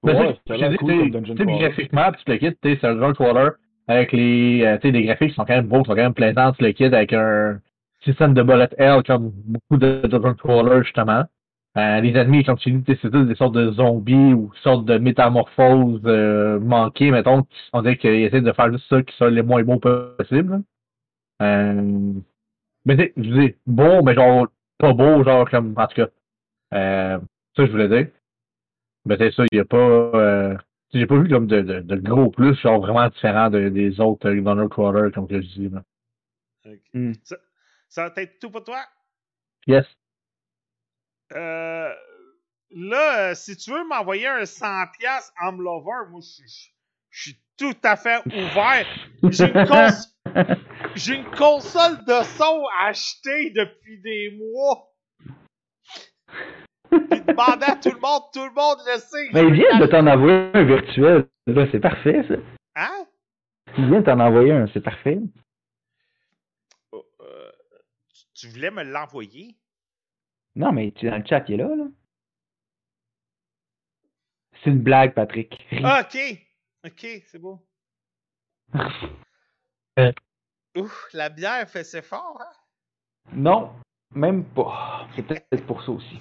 Mais 0.05 0.37
je 0.47 0.77
cool 0.77 1.05
dis, 1.05 1.11
comme 1.11 1.25
tu 1.25 1.33
le 1.33 2.39
sais, 2.39 2.79
c'est 2.81 2.85
un 2.85 3.13
Crawler 3.13 3.51
avec 3.89 4.13
les, 4.13 4.63
euh, 4.65 4.79
des 4.79 5.03
graphiques 5.03 5.31
qui 5.31 5.35
sont 5.35 5.45
quand 5.45 5.57
même 5.57 5.67
beaux, 5.67 5.83
qui 5.83 5.89
sont 5.89 5.97
quand 5.97 6.03
même 6.03 6.15
plaisants, 6.15 6.53
tu 6.53 6.63
le 6.63 6.73
kit 6.73 6.85
avec 6.85 7.13
un 7.13 7.59
système 8.05 8.35
de 8.35 8.43
bullet 8.43 8.69
hell 8.79 9.03
comme 9.05 9.33
beaucoup 9.45 9.77
de 9.77 10.03
Dungeon 10.07 10.35
Crawler, 10.35 10.85
justement. 10.85 11.25
Euh, 11.77 12.01
les 12.01 12.17
ennemis, 12.17 12.45
comme 12.45 12.59
tu 12.59 12.71
dis, 12.71 12.99
c'est 13.01 13.11
des 13.11 13.35
sortes 13.35 13.55
de 13.55 13.71
zombies 13.73 14.35
ou 14.35 14.53
sortes 14.63 14.85
de 14.85 14.99
métamorphoses 14.99 16.01
euh, 16.07 16.59
manquées, 16.59 17.11
mettons. 17.11 17.47
On 17.73 17.83
dirait 17.83 17.97
qu'ils 17.97 18.25
essaient 18.25 18.41
de 18.41 18.53
faire 18.53 18.73
juste 18.73 18.89
ça 18.89 19.03
qui 19.03 19.15
soit 19.17 19.31
les 19.31 19.43
moins 19.43 19.63
beaux 19.63 19.79
possible. 19.79 20.63
Euh, 21.43 22.13
mais 22.85 22.97
tu 22.97 23.03
sais, 23.03 23.13
je 23.17 23.31
dis 23.31 23.55
beau, 23.67 24.03
mais 24.03 24.15
genre 24.15 24.49
pas 24.79 24.93
beau, 24.93 25.23
genre 25.25 25.49
comme, 25.51 25.75
en 25.77 25.87
tout 25.87 25.97
cas. 25.97 26.09
Euh, 26.75 27.19
ça, 27.57 27.67
je 27.67 27.71
voulais 27.71 27.89
dire. 27.89 28.09
Mais 29.05 29.17
c'est 29.19 29.31
ça, 29.33 29.45
il 29.51 29.57
n'y 29.57 29.61
a 29.61 29.65
pas. 29.65 29.77
Euh, 29.79 30.57
j'ai 30.93 31.07
pas 31.07 31.19
vu 31.19 31.29
comme 31.29 31.47
de, 31.47 31.61
de, 31.61 31.81
de 31.81 31.97
gros 31.97 32.31
plus, 32.31 32.55
genre 32.61 32.81
vraiment 32.81 33.09
différent 33.09 33.51
de- 33.51 33.69
des 33.69 34.01
autres 34.01 34.29
euh, 34.29 34.41
Donald 34.41 34.69
Crawler, 34.71 35.11
comme 35.13 35.29
que 35.29 35.41
je 35.41 35.47
dis. 35.47 35.69
Là. 35.69 35.83
Ok. 36.67 36.79
Hmm. 36.95 37.13
Ça, 37.25 37.37
ça 37.89 38.09
va 38.09 38.23
être 38.23 38.39
tout 38.39 38.51
pour 38.51 38.65
toi? 38.65 38.81
Yes. 39.67 39.87
Euh, 41.35 41.93
là, 42.71 43.31
euh, 43.31 43.35
si 43.35 43.57
tu 43.57 43.71
veux 43.71 43.85
m'envoyer 43.87 44.27
un 44.27 44.45
100$ 44.45 45.33
Amlover, 45.39 46.09
moi, 46.11 46.21
je 46.23 46.27
suis- 46.47 46.75
je 47.11 47.23
suis 47.31 47.39
tout 47.59 47.77
à 47.85 47.97
fait 47.97 48.21
ouvert. 48.27 48.87
J'ai 49.31 49.45
une, 49.47 49.67
cons- 49.67 50.25
j'ai 50.95 51.15
une 51.17 51.31
console 51.37 51.99
de 52.07 52.23
son 52.25 52.63
achetée 52.81 53.51
depuis 53.51 54.01
des 54.01 54.39
mois. 54.39 54.91
Puis 56.91 57.21
demandé 57.21 57.65
à 57.67 57.77
tout 57.77 57.91
le 57.91 58.01
monde, 58.01 58.23
tout 58.33 58.45
le 58.45 58.55
monde 58.55 58.79
le 58.87 58.99
sait. 58.99 59.29
Mais 59.33 59.43
il 59.47 59.53
vient 59.55 59.79
de 59.79 59.87
t'en 59.87 60.07
envoyer 60.07 60.51
un 60.55 60.65
virtuel. 60.65 61.29
Là, 61.47 61.67
c'est 61.71 61.81
parfait, 61.81 62.23
ça. 62.29 62.35
Hein? 62.77 63.07
Il 63.77 63.87
vient 63.89 64.01
de 64.01 64.05
t'en 64.07 64.21
envoyer 64.21 64.53
un, 64.53 64.67
c'est 64.73 64.81
parfait. 64.81 65.19
Oh, 66.93 67.05
euh, 67.21 67.51
tu- 68.13 68.25
tu 68.35 68.49
voulais 68.49 68.71
me 68.71 68.83
l'envoyer? 68.83 69.57
Non, 70.57 70.73
mais 70.73 70.91
tu 70.93 71.07
es 71.07 71.11
dans 71.11 71.19
le 71.19 71.25
chat, 71.27 71.45
il 71.49 71.55
est 71.55 71.65
là, 71.65 71.75
là. 71.77 71.85
C'est 74.63 74.71
une 74.71 74.81
blague, 74.83 75.15
Patrick. 75.15 75.67
Ah, 75.85 76.03
ok. 76.03 76.19
Ok, 76.87 77.07
c'est 77.27 77.39
beau. 77.39 77.65
Euh. 79.99 80.13
Ouf, 80.77 81.09
la 81.13 81.29
bière 81.29 81.69
fait 81.69 81.83
ses 81.83 82.03
fort, 82.03 82.41
hein? 82.41 83.33
Non, 83.33 83.73
même 84.15 84.45
pas. 84.45 85.09
C'est 85.17 85.25
peut-être 85.25 85.67
pour 85.67 85.83
ça 85.83 85.91
aussi. 85.91 86.19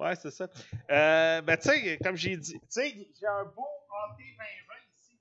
Ouais, 0.00 0.16
c'est 0.16 0.30
ça. 0.30 0.48
Euh, 0.90 1.42
ben, 1.42 1.58
tu 1.58 1.68
sais, 1.68 1.98
comme 2.02 2.16
j'ai 2.16 2.34
dit, 2.34 2.58
tu 2.58 2.66
sais, 2.70 2.90
j'ai 2.90 3.26
un 3.26 3.44
beau 3.44 3.66
AT 4.08 4.16
2020 4.16 4.74
ici. 4.94 5.18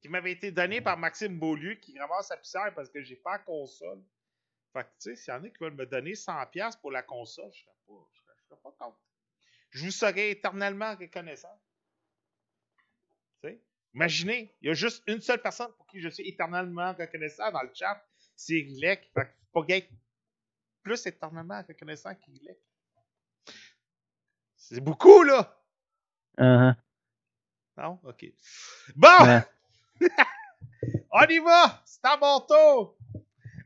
Qui 0.00 0.08
m'avait 0.08 0.32
été 0.32 0.50
donné 0.50 0.80
par 0.80 0.96
Maxime 0.96 1.38
Beaulieu, 1.38 1.74
qui 1.74 1.98
ramasse 1.98 2.28
sa 2.28 2.38
poussière 2.38 2.72
parce 2.74 2.88
que 2.88 3.02
j'ai 3.02 3.16
pas 3.16 3.32
la 3.32 3.38
console. 3.40 4.02
Fait 4.72 4.84
que, 4.84 4.88
tu 4.88 5.10
sais, 5.10 5.16
s'il 5.16 5.34
y 5.34 5.36
en 5.36 5.44
a 5.44 5.48
qui 5.50 5.58
veulent 5.60 5.74
me 5.74 5.84
donner 5.84 6.12
100$ 6.12 6.80
pour 6.80 6.90
la 6.90 7.02
console, 7.02 7.52
je 7.52 7.60
serais 7.60 7.76
pas, 7.86 8.08
je 8.14 8.20
serais, 8.22 8.60
pas 8.62 8.72
contre. 8.78 8.98
Je 9.68 9.84
vous 9.84 9.90
serai 9.90 10.30
éternellement 10.30 10.96
reconnaissant. 10.96 11.60
Tu 13.42 13.50
sais, 13.50 13.60
imaginez, 13.92 14.56
il 14.62 14.68
y 14.68 14.70
a 14.70 14.74
juste 14.74 15.02
une 15.06 15.20
seule 15.20 15.42
personne 15.42 15.70
pour 15.76 15.86
qui 15.86 16.00
je 16.00 16.08
suis 16.08 16.26
éternellement 16.26 16.94
reconnaissant 16.94 17.52
dans 17.52 17.62
le 17.62 17.70
chat, 17.74 18.02
c'est 18.36 18.54
Rilek. 18.54 19.10
Fait 19.12 19.26
que 19.26 19.30
pas 19.52 19.66
plus 20.82 21.06
éternellement 21.06 21.62
reconnaissant 21.66 22.14
qu'Rilek. 22.14 22.58
C'est 24.56 24.80
beaucoup, 24.80 25.22
là! 25.22 25.56
Uh-huh. 26.38 26.74
Non? 27.76 27.98
OK. 28.04 28.24
Bon! 28.96 29.42
On 31.10 31.26
y 31.28 31.38
va! 31.38 31.82
C'est 31.84 32.04
à 32.04 32.16
mon 32.16 32.40
tour! 32.40 32.96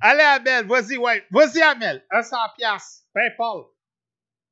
Allez, 0.00 0.22
Amel, 0.22 0.66
vas-y, 0.66 0.96
ouais. 0.96 1.26
Vas-y, 1.30 1.62
Amel. 1.62 2.04
Un 2.10 2.22
100 2.22 2.36
piastres. 2.56 3.06
Pain 3.14 3.30
Paul. 3.36 3.66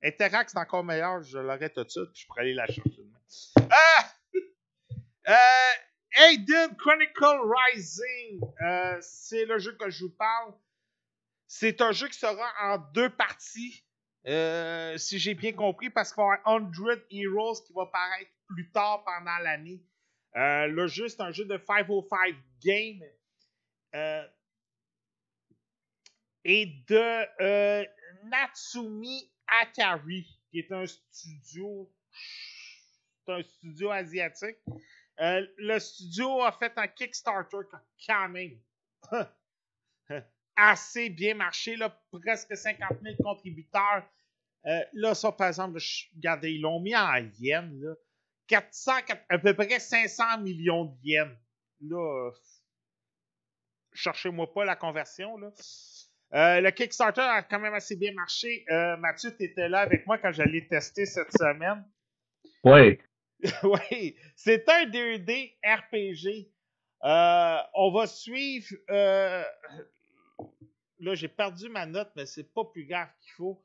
Interact, 0.03 0.51
c'est 0.51 0.59
encore 0.59 0.85
meilleur. 0.85 1.23
Je 1.23 1.39
l'aurais 1.39 1.71
tout 1.71 1.85
de 1.85 1.89
suite, 1.89 2.11
puis 2.13 2.23
je 2.23 2.27
pourrais 2.27 2.43
aller 2.43 2.55
la 2.55 2.67
chercher 2.67 2.91
demain. 2.99 3.71
Ah! 3.71 4.11
Euh, 5.29 6.23
Aiden 6.29 6.77
Chronicle 6.77 7.41
Rising. 7.75 8.41
Euh, 8.63 8.99
c'est 9.01 9.45
le 9.47 9.59
jeu 9.59 9.75
que 9.77 9.89
je 9.91 10.05
vous 10.05 10.11
parle. 10.11 10.55
C'est 11.57 11.81
un 11.81 11.93
jeu 11.93 12.09
qui 12.09 12.19
sera 12.19 12.53
en 12.63 12.79
deux 12.79 13.11
parties. 13.11 13.85
Euh, 14.27 14.99
si 14.99 15.21
j'ai 15.21 15.35
bien 15.35 15.53
compris, 15.53 15.89
parce 15.89 16.13
qu'il 16.13 16.21
va 16.21 16.35
y 16.35 16.39
avoir 16.45 16.75
100 16.75 17.07
Heroes 17.13 17.63
qui 17.65 17.73
va 17.73 17.87
paraître 17.87 18.33
plus 18.49 18.73
tard 18.73 19.05
pendant 19.05 19.39
l'année. 19.39 19.81
Euh, 20.35 20.67
le 20.67 20.89
jeu, 20.89 21.07
c'est 21.07 21.21
un 21.21 21.31
jeu 21.31 21.45
de 21.45 21.57
505 21.57 22.35
Game 22.61 23.05
euh, 23.95 24.27
et 26.43 26.67
de 26.89 28.27
Natsumi 28.29 29.31
Akari, 29.47 30.27
qui 30.51 30.59
est 30.59 30.73
un 30.73 30.87
studio, 30.87 31.89
c'est 33.25 33.33
un 33.33 33.43
studio 33.45 33.93
asiatique. 33.93 34.59
Le 35.19 35.79
studio 35.79 36.43
a 36.43 36.51
fait 36.51 36.73
un 36.77 36.89
Kickstarter 36.89 37.59
quand 38.05 38.29
même 38.29 38.59
assez 40.57 41.11
bien 41.11 41.35
marché, 41.35 41.77
là, 41.77 41.97
presque 42.13 42.57
50 42.57 43.01
000 43.03 43.17
contributeurs. 43.23 44.05
Euh, 44.67 44.81
là, 44.95 45.15
ça, 45.15 45.33
par 45.33 45.49
exemple, 45.49 45.79
regardez, 46.17 46.53
ils 46.53 46.61
l'ont 46.61 46.81
mis 46.81 46.97
en 46.97 47.17
yens, 47.39 47.73
là. 47.81 47.95
400, 48.47 48.93
à 49.29 49.39
peu 49.39 49.55
près 49.55 49.79
500 49.79 50.39
millions 50.41 50.85
de 50.85 50.97
yens. 51.03 51.37
Là, 51.81 52.27
euh, 52.27 52.31
cherchez-moi 53.93 54.53
pas 54.53 54.65
la 54.65 54.77
conversion, 54.77 55.37
là. 55.39 55.51
Euh, 56.35 56.61
le 56.61 56.71
Kickstarter 56.71 57.21
a 57.21 57.43
quand 57.43 57.61
même 57.61 57.75
assez 57.75 57.97
bien 57.97 58.13
marché. 58.13 58.65
Euh, 58.71 58.97
Mathieu, 58.97 59.37
tu 59.37 59.45
étais 59.45 59.69
là 59.69 59.81
avec 59.81 60.07
moi 60.07 60.19
quand 60.19 60.33
j'allais 60.33 60.67
tester 60.67 61.07
cette 61.07 61.31
semaine. 61.33 61.85
Ouais. 62.65 62.99
oui, 63.63 64.17
c'est 64.35 64.69
un 64.69 64.87
2D 64.87 65.57
RPG. 65.63 66.51
On 67.03 67.93
va 67.93 68.07
suivre. 68.07 68.75
Là, 70.99 71.15
j'ai 71.15 71.29
perdu 71.29 71.69
ma 71.69 71.87
note, 71.87 72.11
mais 72.17 72.27
c'est 72.27 72.53
pas 72.53 72.65
plus 72.65 72.87
grave 72.87 73.09
qu'il 73.21 73.33
faut. 73.33 73.65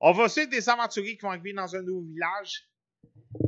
On 0.00 0.12
va 0.12 0.28
suivre 0.28 0.50
des 0.50 0.68
aventuriers 0.68 1.16
qui 1.16 1.22
vont 1.22 1.30
arriver 1.30 1.52
dans 1.52 1.74
un 1.74 1.82
nouveau 1.82 2.02
village. 2.02 2.68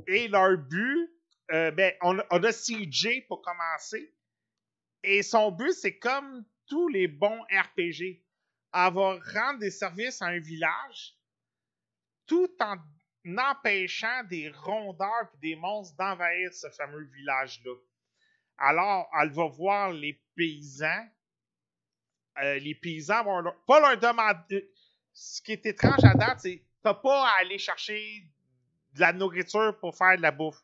Et 0.07 0.29
leur 0.29 0.57
but, 0.59 1.11
euh, 1.53 1.71
ben, 1.71 1.93
on, 2.03 2.19
a- 2.19 2.27
on 2.31 2.43
a 2.43 2.53
CJ 2.53 3.27
pour 3.29 3.43
commencer. 3.43 4.15
Et 5.03 5.23
son 5.23 5.51
but, 5.53 5.73
c'est 5.73 5.99
comme 5.99 6.45
tous 6.67 6.89
les 6.89 7.09
bons 7.09 7.41
RPG. 7.43 8.25
Avoir 8.73 9.19
rendre 9.33 9.61
des 9.61 9.71
services 9.71 10.21
à 10.23 10.27
un 10.27 10.41
village 10.41 11.15
tout 12.27 12.51
en 12.61 12.77
n'empêchant 13.25 14.25
des 14.25 14.51
rondeurs 14.51 15.31
et 15.35 15.39
des 15.39 15.57
monstres 15.57 15.97
d'envahir 15.97 16.53
ce 16.53 16.69
fameux 16.71 17.05
village-là. 17.05 17.75
Alors, 18.59 19.09
elle 19.21 19.31
va 19.31 19.47
voir 19.47 19.93
les 19.93 20.21
paysans. 20.35 21.07
Euh, 22.43 22.59
les 22.59 22.75
paysans 22.75 23.25
vont 23.25 23.41
leur- 23.41 23.57
pas 23.67 23.81
leur 23.81 23.99
demander. 23.99 24.69
Ce 25.13 25.41
qui 25.41 25.53
est 25.53 25.65
étrange 25.67 26.05
à 26.05 26.15
date, 26.15 26.41
c'est 26.41 26.63
t'as 26.83 26.95
pas 26.95 27.27
à 27.29 27.41
aller 27.41 27.59
chercher 27.59 28.25
de 28.95 29.01
la 29.01 29.13
nourriture 29.13 29.77
pour 29.81 29.97
faire 29.97 30.17
de 30.17 30.23
la 30.23 30.31
bouffe. 30.31 30.63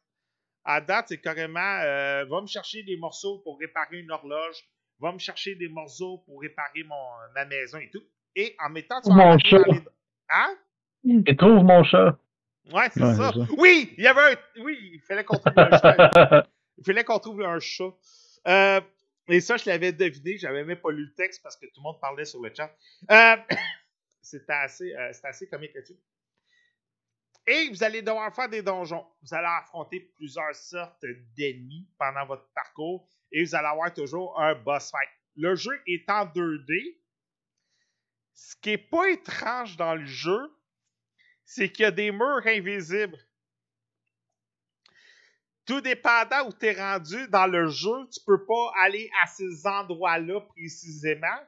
À 0.64 0.80
date, 0.80 1.06
c'est 1.08 1.18
carrément 1.20 1.60
euh, 1.82 2.24
va 2.26 2.40
me 2.40 2.46
chercher 2.46 2.82
des 2.82 2.96
morceaux 2.96 3.38
pour 3.38 3.58
réparer 3.58 3.98
une 4.00 4.10
horloge, 4.10 4.64
va 5.00 5.10
me 5.12 5.18
chercher 5.18 5.54
des 5.54 5.68
morceaux 5.68 6.18
pour 6.18 6.40
réparer 6.40 6.84
mon, 6.84 6.96
ma 7.34 7.44
maison 7.46 7.78
et 7.78 7.90
tout. 7.90 8.02
Et 8.36 8.54
en 8.62 8.68
mettant 8.70 9.00
tu 9.00 9.08
Mon 9.10 9.32
dans 9.32 9.38
chat. 9.38 9.58
les- 9.66 9.82
Hein? 10.30 10.54
Et 11.26 11.36
trouve 11.36 11.64
mon 11.64 11.82
chat. 11.82 12.16
Ouais, 12.72 12.88
c'est 12.92 13.02
Ouais, 13.02 13.14
ça. 13.16 13.30
c'est 13.34 13.40
ça. 13.40 13.46
Oui, 13.58 13.92
il 13.98 14.04
y 14.04 14.06
avait 14.06 14.34
un. 14.34 14.36
Oui, 14.62 14.78
il 14.94 15.00
fallait 15.00 15.24
qu'on 15.24 15.36
trouve 15.36 15.52
un 15.56 15.70
chat. 15.78 16.46
Il 16.78 16.84
fallait 16.84 17.04
qu'on 17.04 17.18
trouve 17.18 17.42
un 17.42 17.60
chat. 17.60 17.92
Euh, 18.48 18.80
et 19.28 19.40
ça, 19.40 19.56
je 19.56 19.66
l'avais 19.66 19.92
deviné. 19.92 20.36
J'avais 20.38 20.64
même 20.64 20.80
pas 20.80 20.90
lu 20.90 21.06
le 21.06 21.14
texte 21.14 21.42
parce 21.42 21.56
que 21.56 21.66
tout 21.66 21.80
le 21.80 21.82
monde 21.82 22.00
parlait 22.00 22.24
sur 22.24 22.40
le 22.40 22.52
chat. 22.54 22.74
Euh, 23.10 23.36
c'était 24.22 24.52
assez, 24.52 24.94
euh, 24.94 25.12
assez 25.22 25.48
comique 25.48 25.74
là-dessus. 25.74 25.98
Et 27.46 27.68
vous 27.70 27.82
allez 27.82 28.02
devoir 28.02 28.34
faire 28.34 28.48
des 28.48 28.62
donjons. 28.62 29.04
Vous 29.22 29.34
allez 29.34 29.48
affronter 29.48 30.00
plusieurs 30.16 30.54
sortes 30.54 31.04
d'ennemis 31.36 31.88
pendant 31.98 32.26
votre 32.26 32.48
parcours. 32.54 33.08
Et 33.32 33.44
vous 33.44 33.54
allez 33.54 33.66
avoir 33.66 33.92
toujours 33.92 34.40
un 34.40 34.54
boss 34.54 34.90
fight. 34.90 35.08
Le 35.36 35.54
jeu 35.54 35.80
est 35.86 36.08
en 36.08 36.26
2D. 36.26 36.98
Ce 38.34 38.56
qui 38.56 38.70
est 38.70 38.78
pas 38.78 39.08
étrange 39.10 39.76
dans 39.76 39.94
le 39.94 40.04
jeu, 40.04 40.52
c'est 41.44 41.70
qu'il 41.70 41.82
y 41.82 41.86
a 41.86 41.90
des 41.90 42.10
murs 42.12 42.46
invisibles. 42.46 43.18
Tout 45.66 45.80
dépendant 45.80 46.48
où 46.48 46.52
tu 46.52 46.66
es 46.66 46.72
rendu 46.72 47.28
dans 47.28 47.46
le 47.46 47.68
jeu, 47.68 48.08
tu 48.12 48.20
peux 48.26 48.44
pas 48.44 48.72
aller 48.80 49.10
à 49.22 49.26
ces 49.26 49.66
endroits-là 49.66 50.40
précisément. 50.40 51.38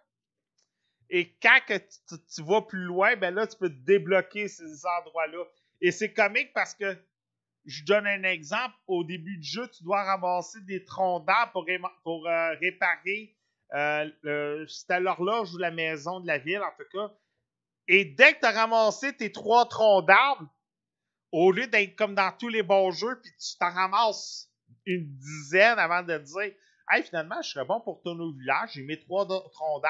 Et 1.11 1.35
quand 1.43 1.59
que 1.67 1.75
tu, 1.77 2.43
vas 2.43 2.63
plus 2.63 2.85
loin, 2.85 3.17
ben 3.17 3.35
là, 3.35 3.47
tu 3.47 3.57
peux 3.59 3.69
débloquer 3.69 4.49
ces 4.49 4.87
endroits-là. 4.87 5.45
Et 5.81 5.91
c'est 5.91 6.13
comique 6.13 6.53
parce 6.55 6.75
que, 6.75 6.97
je 7.67 7.83
donne 7.85 8.07
un 8.07 8.23
exemple, 8.25 8.75
au 8.87 9.05
début 9.05 9.39
du 9.39 9.47
jeu, 9.47 9.69
tu 9.69 9.85
dois 9.85 10.05
ramasser 10.05 10.61
des 10.63 10.85
troncs 10.85 11.27
d'arbres 11.27 11.53
pour, 11.53 11.65
réma- 11.65 11.93
pour 12.03 12.27
euh, 12.29 12.55
réparer 12.61 13.35
euh, 13.75 14.67
c'était 14.69 15.01
l'horloge 15.01 15.55
ou 15.55 15.59
la 15.59 15.71
maison 15.71 16.21
de 16.21 16.27
la 16.27 16.39
ville, 16.39 16.61
en 16.61 16.71
tout 16.79 16.89
cas. 16.93 17.13
Et 17.89 18.05
dès 18.05 18.35
que 18.35 18.41
tu 18.41 18.47
as 18.47 18.53
ramassé 18.53 19.17
tes 19.17 19.33
trois 19.33 19.67
troncs 19.69 20.07
d'arbres, 20.07 20.49
au 21.35 21.51
lieu 21.51 21.67
d'être 21.67 21.97
comme 21.97 22.15
dans 22.15 22.31
tous 22.31 22.49
les 22.49 22.63
bons 22.63 22.93
jeux, 22.93 23.21
puis 23.21 23.33
tu 23.33 23.59
t'en 23.59 23.73
ramasses 23.73 24.49
une 24.87 25.05
dizaine 25.17 25.81
avant 25.81 26.03
de 26.03 26.17
dire 26.17 26.55
Hey, 26.89 27.03
finalement, 27.03 27.43
je 27.43 27.51
serais 27.51 27.65
bon 27.65 27.81
pour 27.81 28.03
tourner 28.03 28.23
au 28.23 28.33
village, 28.33 28.71
j'ai 28.75 28.83
mes 28.83 29.01
trois 29.01 29.27
troncs. 29.27 29.83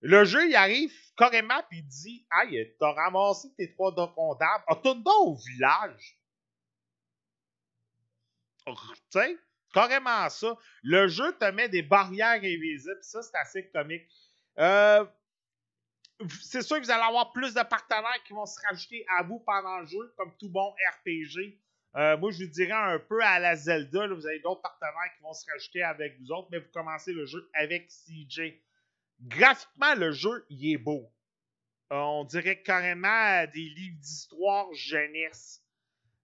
Le 0.00 0.24
jeu, 0.24 0.48
il 0.48 0.56
arrive 0.56 0.92
carrément, 1.16 1.62
puis 1.70 1.78
il 1.78 1.86
dit 1.86 2.26
Hey, 2.32 2.74
t'as 2.80 2.92
ramassé 2.92 3.54
tes 3.56 3.72
trois 3.72 3.94
troncs 3.94 4.40
d'arbres, 4.40 4.64
retourne 4.66 5.02
donc 5.04 5.14
au 5.28 5.36
village. 5.36 6.18
Tu 8.66 8.74
sais, 9.10 9.38
carrément 9.72 10.28
ça. 10.28 10.56
Le 10.82 11.06
jeu 11.06 11.36
te 11.38 11.44
met 11.52 11.68
des 11.68 11.82
barrières 11.82 12.42
invisibles, 12.42 12.98
ça, 13.02 13.22
c'est 13.22 13.36
assez 13.36 13.68
comique. 13.70 14.08
Euh, 14.58 15.04
c'est 16.42 16.62
sûr 16.62 16.78
que 16.78 16.84
vous 16.84 16.90
allez 16.90 17.02
avoir 17.02 17.32
plus 17.32 17.54
de 17.54 17.62
partenaires 17.62 18.22
qui 18.24 18.32
vont 18.32 18.46
se 18.46 18.60
rajouter 18.66 19.04
à 19.18 19.22
vous 19.22 19.40
pendant 19.40 19.80
le 19.80 19.86
jeu, 19.86 20.12
comme 20.16 20.32
tout 20.38 20.48
bon 20.48 20.70
RPG. 20.70 21.58
Euh, 21.94 22.16
moi, 22.16 22.30
je 22.30 22.44
vous 22.44 22.50
dirais 22.50 22.72
un 22.72 22.98
peu 22.98 23.22
à 23.22 23.38
la 23.38 23.54
Zelda, 23.54 24.06
vous 24.08 24.26
avez 24.26 24.38
d'autres 24.40 24.62
partenaires 24.62 25.12
qui 25.16 25.22
vont 25.22 25.34
se 25.34 25.44
rajouter 25.50 25.82
avec 25.82 26.18
vous 26.20 26.32
autres, 26.32 26.48
mais 26.50 26.58
vous 26.58 26.70
commencez 26.72 27.12
le 27.12 27.26
jeu 27.26 27.50
avec 27.52 27.88
CJ. 27.88 28.54
Graphiquement, 29.20 29.94
le 29.94 30.12
jeu, 30.12 30.46
il 30.48 30.72
est 30.72 30.78
beau. 30.78 31.12
Euh, 31.92 31.96
on 31.96 32.24
dirait 32.24 32.62
carrément 32.62 33.44
des 33.52 33.68
livres 33.68 33.98
d'histoire 33.98 34.72
jeunesse. 34.72 35.62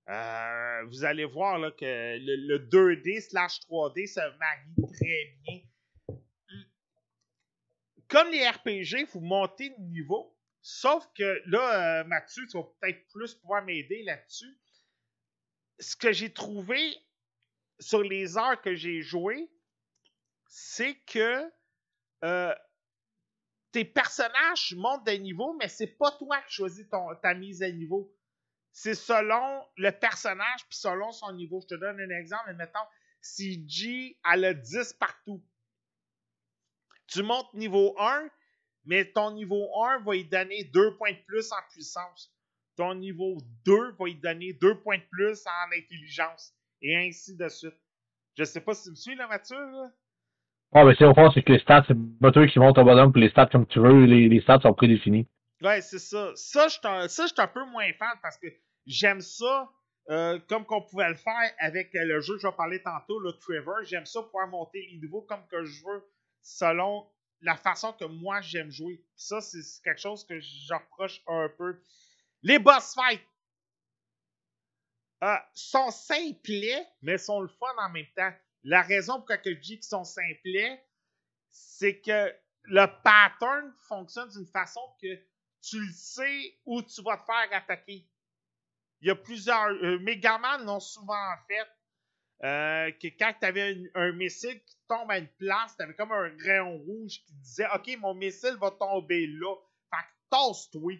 Euh, 0.08 0.84
vous 0.86 1.04
allez 1.04 1.26
voir 1.26 1.60
que 1.76 1.84
le, 2.18 2.36
le 2.48 2.58
2D 2.58 3.20
slash 3.20 3.60
3D 3.68 4.06
se 4.06 4.20
marie 4.38 4.94
très 4.94 5.36
bien 5.42 5.60
comme 8.08 8.30
les 8.30 8.48
RPG, 8.48 9.00
il 9.00 9.06
faut 9.06 9.20
monter 9.20 9.70
de 9.70 9.80
niveau. 9.80 10.34
Sauf 10.60 11.08
que 11.14 11.42
là, 11.46 12.00
euh, 12.00 12.04
Mathieu, 12.04 12.46
tu 12.46 12.56
vas 12.56 12.64
peut-être 12.80 13.06
plus 13.08 13.34
pouvoir 13.34 13.64
m'aider 13.64 14.02
là-dessus. 14.02 14.58
Ce 15.78 15.94
que 15.94 16.12
j'ai 16.12 16.32
trouvé 16.32 16.96
sur 17.78 18.02
les 18.02 18.36
heures 18.36 18.60
que 18.60 18.74
j'ai 18.74 19.02
joué, 19.02 19.50
c'est 20.48 20.96
que 21.06 21.50
euh, 22.24 22.54
tes 23.70 23.84
personnages 23.84 24.74
montent 24.74 25.06
de 25.06 25.12
niveau, 25.12 25.54
mais 25.54 25.68
c'est 25.68 25.98
pas 25.98 26.10
toi 26.12 26.40
qui 26.42 26.54
choisis 26.54 26.86
ta 27.22 27.34
mise 27.34 27.62
à 27.62 27.70
niveau. 27.70 28.12
C'est 28.72 28.94
selon 28.94 29.64
le 29.76 29.90
personnage 29.90 30.66
puis 30.68 30.78
selon 30.78 31.12
son 31.12 31.32
niveau. 31.32 31.60
Je 31.60 31.74
te 31.74 31.74
donne 31.74 32.00
un 32.00 32.10
exemple. 32.10 32.52
Mettons, 32.54 32.78
si 33.20 33.68
G, 33.68 34.18
elle 34.32 34.44
a 34.44 34.54
10 34.54 34.94
partout 34.94 35.42
tu 37.08 37.22
montes 37.22 37.52
niveau 37.54 37.94
1, 37.98 38.28
mais 38.84 39.04
ton 39.06 39.32
niveau 39.32 39.68
1 39.84 40.00
va 40.00 40.12
lui 40.12 40.24
donner 40.24 40.64
2 40.64 40.96
points 40.96 41.12
de 41.12 41.24
plus 41.26 41.50
en 41.52 41.72
puissance. 41.72 42.32
Ton 42.76 42.94
niveau 42.94 43.38
2 43.64 43.92
va 43.98 44.04
lui 44.04 44.14
donner 44.14 44.52
2 44.52 44.80
points 44.80 44.98
de 44.98 45.06
plus 45.10 45.44
en 45.46 45.76
intelligence. 45.76 46.52
Et 46.80 46.96
ainsi 46.96 47.36
de 47.36 47.48
suite. 47.48 47.74
Je 48.36 48.44
sais 48.44 48.60
pas 48.60 48.74
si 48.74 48.84
tu 48.84 48.90
me 48.90 48.94
suis, 48.94 49.16
là, 49.16 49.26
Mathieu. 49.26 49.56
Là? 49.56 49.90
Ouais, 50.72 50.84
mais 50.84 50.94
c'est 50.96 51.04
au 51.04 51.14
fond, 51.14 51.30
c'est 51.32 51.42
que 51.42 51.52
les 51.52 51.58
stats, 51.58 51.84
c'est 51.88 51.96
pas 52.20 52.30
toi 52.30 52.46
qui 52.46 52.58
montes 52.58 52.76
ton 52.76 52.84
bonhomme 52.84 53.10
pour 53.10 53.20
les 53.20 53.30
stats 53.30 53.46
comme 53.46 53.66
tu 53.66 53.80
veux, 53.80 54.04
les, 54.04 54.28
les 54.28 54.40
stats 54.42 54.60
sont 54.60 54.74
prédéfinis. 54.74 55.26
Ouais, 55.62 55.80
c'est 55.80 55.98
ça. 55.98 56.30
Ça, 56.36 56.68
je 56.68 56.74
suis 56.74 57.40
un, 57.40 57.46
peu 57.48 57.64
moins 57.64 57.90
fan 57.98 58.16
parce 58.22 58.38
que 58.38 58.46
j'aime 58.86 59.20
ça 59.20 59.70
euh, 60.10 60.38
comme 60.48 60.64
qu'on 60.64 60.82
pouvait 60.82 61.08
le 61.08 61.16
faire 61.16 61.52
avec 61.58 61.90
le 61.94 62.20
jeu 62.20 62.34
que 62.34 62.42
je 62.42 62.46
vais 62.46 62.52
parler 62.52 62.82
tantôt, 62.82 63.18
le 63.18 63.32
Trevor. 63.32 63.82
J'aime 63.84 64.06
ça 64.06 64.22
pouvoir 64.22 64.46
monter 64.48 64.86
les 64.90 64.98
niveaux 64.98 65.22
comme 65.22 65.44
que 65.50 65.64
je 65.64 65.84
veux 65.84 66.04
selon 66.42 67.10
la 67.40 67.56
façon 67.56 67.92
que 67.92 68.04
moi 68.04 68.40
j'aime 68.40 68.70
jouer. 68.70 69.04
Ça, 69.16 69.40
c'est 69.40 69.62
c'est 69.62 69.82
quelque 69.82 70.00
chose 70.00 70.24
que 70.24 70.40
je 70.40 70.74
reproche 70.74 71.22
un 71.26 71.48
peu. 71.56 71.80
Les 72.42 72.58
boss 72.58 72.94
fights 72.94 73.22
euh, 75.22 75.36
sont 75.52 75.90
simplets, 75.90 76.86
mais 77.02 77.18
sont 77.18 77.40
le 77.40 77.48
fun 77.48 77.74
en 77.78 77.90
même 77.90 78.06
temps. 78.16 78.32
La 78.64 78.82
raison 78.82 79.20
pour 79.20 79.30
laquelle 79.30 79.56
je 79.56 79.60
dis 79.60 79.74
qu'ils 79.76 79.84
sont 79.88 80.04
simplets, 80.04 80.84
c'est 81.48 82.00
que 82.00 82.34
le 82.64 82.86
pattern 83.02 83.72
fonctionne 83.88 84.28
d'une 84.28 84.46
façon 84.46 84.80
que 85.00 85.16
tu 85.62 85.80
le 85.80 85.92
sais 85.92 86.58
où 86.64 86.82
tu 86.82 87.02
vas 87.02 87.16
te 87.16 87.24
faire 87.24 87.48
attaquer. 87.52 88.06
Il 89.00 89.08
y 89.08 89.10
a 89.10 89.16
plusieurs. 89.16 89.68
Euh, 89.68 89.98
Megaman 90.00 90.64
l'ont 90.64 90.80
souvent 90.80 91.34
fait. 91.46 91.66
Euh, 92.44 92.92
que 92.92 93.08
quand 93.18 93.34
tu 93.40 93.46
avais 93.46 93.90
un, 93.94 94.12
missile 94.12 94.62
qui 94.64 94.76
tombe 94.86 95.10
à 95.10 95.18
une 95.18 95.26
place, 95.26 95.76
tu 95.76 95.82
avais 95.82 95.94
comme 95.94 96.12
un 96.12 96.30
rayon 96.38 96.78
rouge 96.78 97.20
qui 97.24 97.32
disait 97.34 97.66
Ok, 97.74 97.90
mon 97.98 98.14
missile 98.14 98.56
va 98.60 98.70
tomber 98.70 99.26
là. 99.26 99.54
Fait 99.90 99.96
que 99.96 100.30
tasse-toi. 100.30 100.92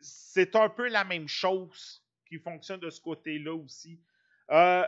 C'est 0.00 0.56
un 0.56 0.70
peu 0.70 0.88
la 0.88 1.04
même 1.04 1.28
chose 1.28 2.02
qui 2.26 2.38
fonctionne 2.38 2.80
de 2.80 2.88
ce 2.88 3.00
côté-là 3.00 3.54
aussi. 3.54 4.00
Euh, 4.50 4.86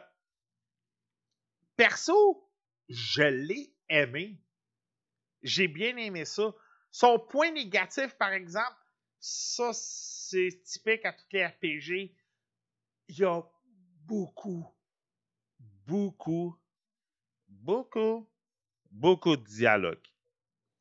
perso, 1.76 2.50
je 2.88 3.22
l'ai 3.22 3.74
aimé. 3.88 4.40
J'ai 5.42 5.68
bien 5.68 5.96
aimé 5.98 6.24
ça. 6.24 6.54
Son 6.90 7.18
point 7.18 7.50
négatif, 7.50 8.14
par 8.14 8.32
exemple, 8.32 8.76
ça, 9.20 9.70
c'est 9.72 10.62
typique 10.64 11.04
à 11.04 11.12
tous 11.12 11.26
les 11.32 11.44
RPG. 11.44 12.14
Il 13.08 13.18
y 13.18 13.24
a 13.24 13.42
beaucoup, 14.06 14.73
beaucoup, 15.86 16.56
beaucoup, 17.48 18.28
beaucoup 18.90 19.36
de 19.36 19.44
dialogue. 19.44 20.02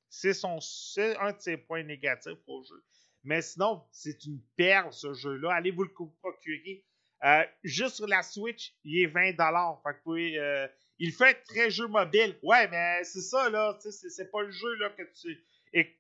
C'est 0.10 0.34
un 0.46 1.32
de 1.32 1.40
ses 1.40 1.58
points 1.58 1.84
négatifs 1.84 2.38
au 2.48 2.64
jeu. 2.64 2.84
Mais 3.24 3.42
sinon, 3.42 3.84
c'est 3.92 4.26
une 4.26 4.42
perle, 4.56 4.92
ce 4.92 5.14
jeu-là. 5.14 5.54
Allez 5.54 5.72
vous 5.72 5.84
le 5.84 5.94
procurer. 5.94 6.86
Euh, 7.24 7.44
juste 7.64 7.96
sur 7.96 8.08
la 8.08 8.22
Switch, 8.22 8.76
il 8.84 9.04
est 9.04 9.08
20$. 9.08 9.82
Fait 9.82 9.94
que 9.94 10.00
vous 10.06 10.16
euh, 10.16 10.68
il 11.00 11.12
fait 11.14 11.36
très 11.46 11.72
jeu 11.72 11.88
mobile. 11.88 12.38
Ouais, 12.44 12.68
mais 12.68 13.04
c'est 13.04 13.22
ça, 13.22 13.50
là. 13.50 13.78
C'est 13.80 14.30
pas 14.30 14.42
le 14.42 14.52
jeu 14.52 14.76
là, 14.76 14.90
que 14.90 15.04
tu. 15.04 15.42
Et 15.72 15.98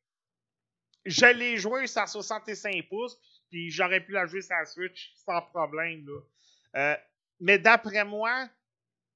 je 1.05 1.25
l'ai 1.25 1.57
joué 1.57 1.87
sur 1.87 2.07
65 2.07 2.87
pouces, 2.89 3.17
puis 3.49 3.71
j'aurais 3.71 4.01
pu 4.01 4.11
la 4.11 4.25
jouer 4.25 4.41
sur 4.41 4.55
la 4.55 4.65
Switch 4.65 5.13
sans 5.15 5.41
problème. 5.41 6.05
Là. 6.05 6.21
Euh, 6.75 6.97
mais 7.39 7.57
d'après 7.57 8.05
moi, 8.05 8.49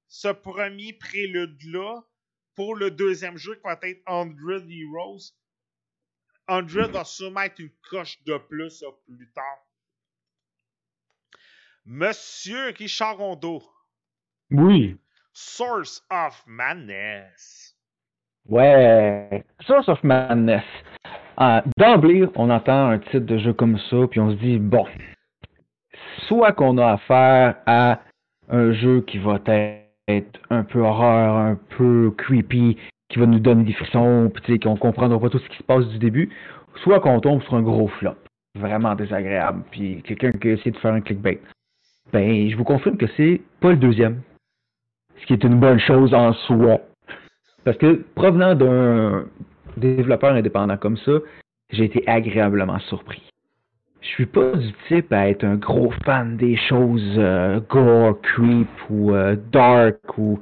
ce 0.08 0.30
premier 0.30 0.94
prélude-là, 0.94 2.02
pour 2.56 2.76
le 2.76 2.92
deuxième 2.92 3.38
jeu 3.38 3.56
qui 3.56 3.62
va 3.64 3.78
être 3.84 4.02
100 4.08 4.36
Heroes, 4.70 5.34
100 6.50 6.92
va 6.92 7.04
sûrement 7.04 7.42
être 7.42 7.60
une 7.60 7.72
coche 7.90 8.22
de 8.24 8.38
plus 8.38 8.84
plus 9.06 9.32
tard. 9.32 9.68
Monsieur 11.86 12.74
Richard 12.78 13.18
Rondeau. 13.18 13.64
Oui. 14.52 14.98
Source 15.34 16.04
of 16.10 16.44
Madness. 16.48 17.76
Ouais, 18.48 19.46
Source 19.62 19.88
of 19.88 20.04
Madness. 20.04 20.64
Euh, 21.40 21.62
D'emblée, 21.78 22.26
on 22.36 22.50
entend 22.50 22.90
un 22.90 23.00
titre 23.00 23.20
de 23.20 23.38
jeu 23.38 23.54
comme 23.54 23.78
ça, 23.90 23.98
puis 24.10 24.20
on 24.20 24.32
se 24.32 24.36
dit, 24.38 24.58
bon, 24.58 24.88
soit 26.28 26.54
qu'on 26.54 26.78
a 26.78 26.94
affaire 26.94 27.62
à 27.66 28.02
un 28.50 28.74
jeu 28.74 29.02
qui 29.02 29.20
va 29.20 29.40
être 29.46 29.87
un 30.50 30.64
peu 30.64 30.80
horreur, 30.80 31.36
un 31.36 31.58
peu 31.78 32.12
creepy, 32.18 32.78
qui 33.10 33.20
va 33.20 33.26
nous 33.26 33.40
donner 33.40 33.64
des 33.64 33.74
frissons, 33.74 34.32
puis 34.34 34.60
qu'on 34.60 34.78
comprendra 34.78 35.20
pas 35.20 35.30
tout 35.30 35.40
ce 35.40 35.50
qui 35.50 35.58
se 35.58 35.64
passe 35.64 35.88
du 35.90 36.00
début, 36.00 36.30
soit 36.84 37.00
qu'on 37.00 37.20
tombe 37.20 37.42
sur 37.44 37.56
un 37.56 37.62
gros 37.62 37.88
flop, 37.88 38.16
vraiment 38.56 38.96
désagréable, 38.96 39.64
puis 39.72 40.02
quelqu'un 40.04 40.32
qui 40.32 40.50
essaie 40.50 40.72
de 40.72 40.78
faire 40.78 40.94
un 40.94 41.02
clickbait. 41.02 41.42
Ben, 42.14 42.50
je 42.50 42.56
vous 42.56 42.64
confirme 42.64 42.98
que 42.98 43.08
c'est 43.18 43.42
pas 43.60 43.72
le 43.72 43.78
deuxième 43.78 44.22
ce 45.22 45.26
qui 45.26 45.34
est 45.34 45.44
une 45.44 45.60
bonne 45.60 45.80
chose 45.80 46.14
en 46.14 46.34
soi. 46.34 46.82
Parce 47.64 47.78
que 47.78 48.06
provenant 48.16 48.56
d'un 48.56 49.26
développeur 49.76 50.34
indépendant 50.34 50.78
comme 50.78 50.98
ça, 50.98 51.14
j'ai 51.72 51.86
été 51.86 52.08
agréablement 52.08 52.80
surpris. 52.80 53.22
Je 54.02 54.08
suis 54.08 54.26
pas 54.26 54.52
du 54.52 54.72
type 54.88 55.12
à 55.12 55.30
être 55.30 55.44
un 55.44 55.56
gros 55.56 55.92
fan 56.06 56.38
des 56.38 56.56
choses 56.56 57.16
euh, 57.18 57.60
gore, 57.70 58.20
creep 58.22 58.70
ou 58.90 59.14
euh, 59.14 59.36
dark 59.52 60.18
ou 60.18 60.40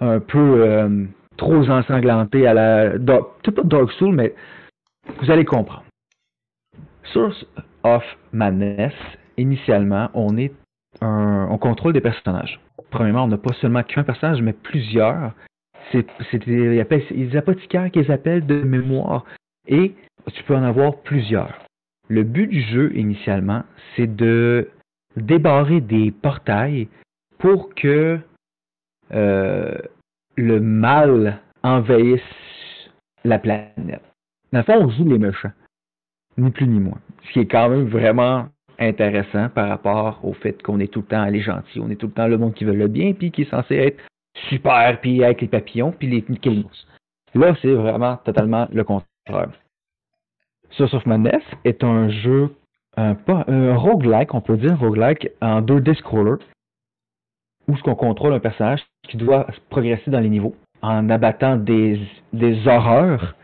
un 0.00 0.20
peu 0.20 0.62
euh, 0.62 1.04
trop 1.36 1.68
ensanglanté 1.68 2.46
à 2.46 2.54
la 2.54 2.90
pas 2.98 3.62
Dark 3.64 3.92
Soul, 3.92 4.14
mais 4.14 4.34
vous 5.20 5.30
allez 5.30 5.44
comprendre. 5.44 5.84
Source 7.12 7.46
of 7.84 8.04
Madness, 8.32 8.92
initialement, 9.36 10.10
on 10.14 10.36
est 10.36 10.52
un, 11.00 11.48
on 11.50 11.58
contrôle 11.58 11.92
des 11.92 12.00
personnages 12.00 12.60
premièrement, 12.90 13.24
on 13.24 13.28
n'a 13.28 13.38
pas 13.38 13.54
seulement 13.54 13.82
qu'un 13.82 14.04
personnage, 14.04 14.42
mais 14.42 14.52
plusieurs. 14.52 15.32
C'est, 15.92 16.04
des, 16.44 16.84
ils 17.12 17.36
apothicaires 17.36 17.90
qu'ils 17.90 18.12
appellent 18.12 18.46
de 18.46 18.62
mémoire. 18.62 19.24
Et 19.66 19.94
tu 20.34 20.42
peux 20.44 20.54
en 20.54 20.62
avoir 20.62 20.96
plusieurs. 20.96 21.58
Le 22.08 22.22
but 22.22 22.46
du 22.46 22.62
jeu, 22.62 22.96
initialement, 22.96 23.62
c'est 23.94 24.14
de 24.14 24.70
débarrer 25.16 25.80
des 25.80 26.10
portails 26.10 26.88
pour 27.38 27.74
que 27.74 28.18
euh, 29.12 29.78
le 30.36 30.60
mal 30.60 31.40
envahisse 31.62 32.20
la 33.24 33.38
planète. 33.38 34.02
Dans 34.52 34.60
le 34.60 34.64
fond, 34.64 34.78
on 34.80 34.88
joue 34.90 35.04
les 35.04 35.18
méchants. 35.18 35.52
Ni 36.36 36.50
plus 36.50 36.66
ni 36.66 36.80
moins. 36.80 37.00
Ce 37.26 37.32
qui 37.32 37.40
est 37.40 37.46
quand 37.46 37.68
même 37.68 37.88
vraiment 37.88 38.48
intéressant 38.78 39.48
par 39.48 39.68
rapport 39.68 40.20
au 40.24 40.32
fait 40.32 40.62
qu'on 40.62 40.80
est 40.80 40.92
tout 40.92 41.00
le 41.00 41.06
temps 41.06 41.24
les 41.26 41.40
gentils, 41.40 41.80
on 41.80 41.90
est 41.90 41.96
tout 41.96 42.06
le 42.06 42.12
temps 42.12 42.28
le 42.28 42.38
monde 42.38 42.54
qui 42.54 42.64
veut 42.64 42.74
le 42.74 42.86
bien, 42.86 43.12
puis 43.12 43.32
qui 43.32 43.42
est 43.42 43.50
censé 43.50 43.74
être 43.74 44.00
super, 44.48 44.98
puis 45.00 45.24
avec 45.24 45.40
les 45.40 45.48
papillons, 45.48 45.92
puis 45.92 46.08
les 46.08 46.24
Mickey 46.28 46.64
Là, 47.34 47.54
c'est 47.60 47.74
vraiment 47.74 48.16
totalement 48.18 48.68
le 48.72 48.84
contraire. 48.84 49.50
Source 50.70 50.94
of 50.94 51.06
Madness 51.06 51.42
est 51.64 51.82
un 51.82 52.08
jeu, 52.08 52.54
un, 52.96 53.16
roguelike, 53.76 54.34
on 54.34 54.40
peut 54.40 54.56
dire 54.56 54.78
roguelike, 54.78 55.30
en 55.40 55.62
2D 55.62 55.94
scroller, 55.96 56.42
où 57.66 57.76
ce 57.76 57.82
qu'on 57.82 57.94
contrôle 57.94 58.32
un 58.32 58.40
personnage 58.40 58.84
qui 59.08 59.16
doit 59.16 59.46
progresser 59.70 60.10
dans 60.10 60.20
les 60.20 60.28
niveaux 60.28 60.54
en 60.82 61.10
abattant 61.10 61.56
des, 61.56 62.00
horreurs 62.66 63.34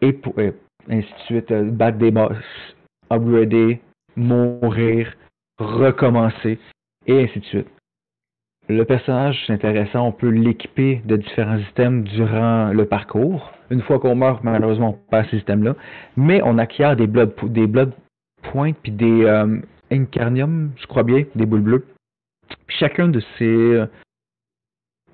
et, 0.00 0.12
pour, 0.12 0.34
ainsi 0.88 1.12
de 1.12 1.20
suite, 1.26 1.50
euh, 1.50 1.70
battre 1.70 1.98
des 1.98 2.10
boss, 2.10 2.36
upgrader, 3.10 3.80
mourir, 4.16 5.12
recommencer, 5.58 6.58
et 7.06 7.24
ainsi 7.24 7.40
de 7.40 7.44
suite. 7.44 7.68
Le 8.70 8.84
personnage, 8.84 9.42
c'est 9.46 9.54
intéressant, 9.54 10.06
on 10.06 10.12
peut 10.12 10.28
l'équiper 10.28 11.00
de 11.06 11.16
différents 11.16 11.56
items 11.56 12.04
durant 12.10 12.70
le 12.70 12.84
parcours. 12.84 13.50
Une 13.70 13.80
fois 13.80 13.98
qu'on 13.98 14.14
meurt, 14.14 14.44
malheureusement, 14.44 14.90
on 14.90 15.10
perd 15.10 15.26
ces 15.30 15.38
items-là. 15.38 15.74
Mais 16.18 16.42
on 16.44 16.58
acquiert 16.58 16.94
des 16.94 17.06
blood, 17.06 17.32
des 17.44 17.66
blood 17.66 17.92
points 18.42 18.72
puis 18.72 18.92
des 18.92 19.24
euh, 19.24 19.58
incarnium, 19.90 20.72
je 20.76 20.86
crois 20.86 21.02
bien, 21.02 21.24
des 21.34 21.46
boules 21.46 21.62
bleues. 21.62 21.86
chacun 22.68 23.08
de 23.08 23.20
ces, 23.38 23.84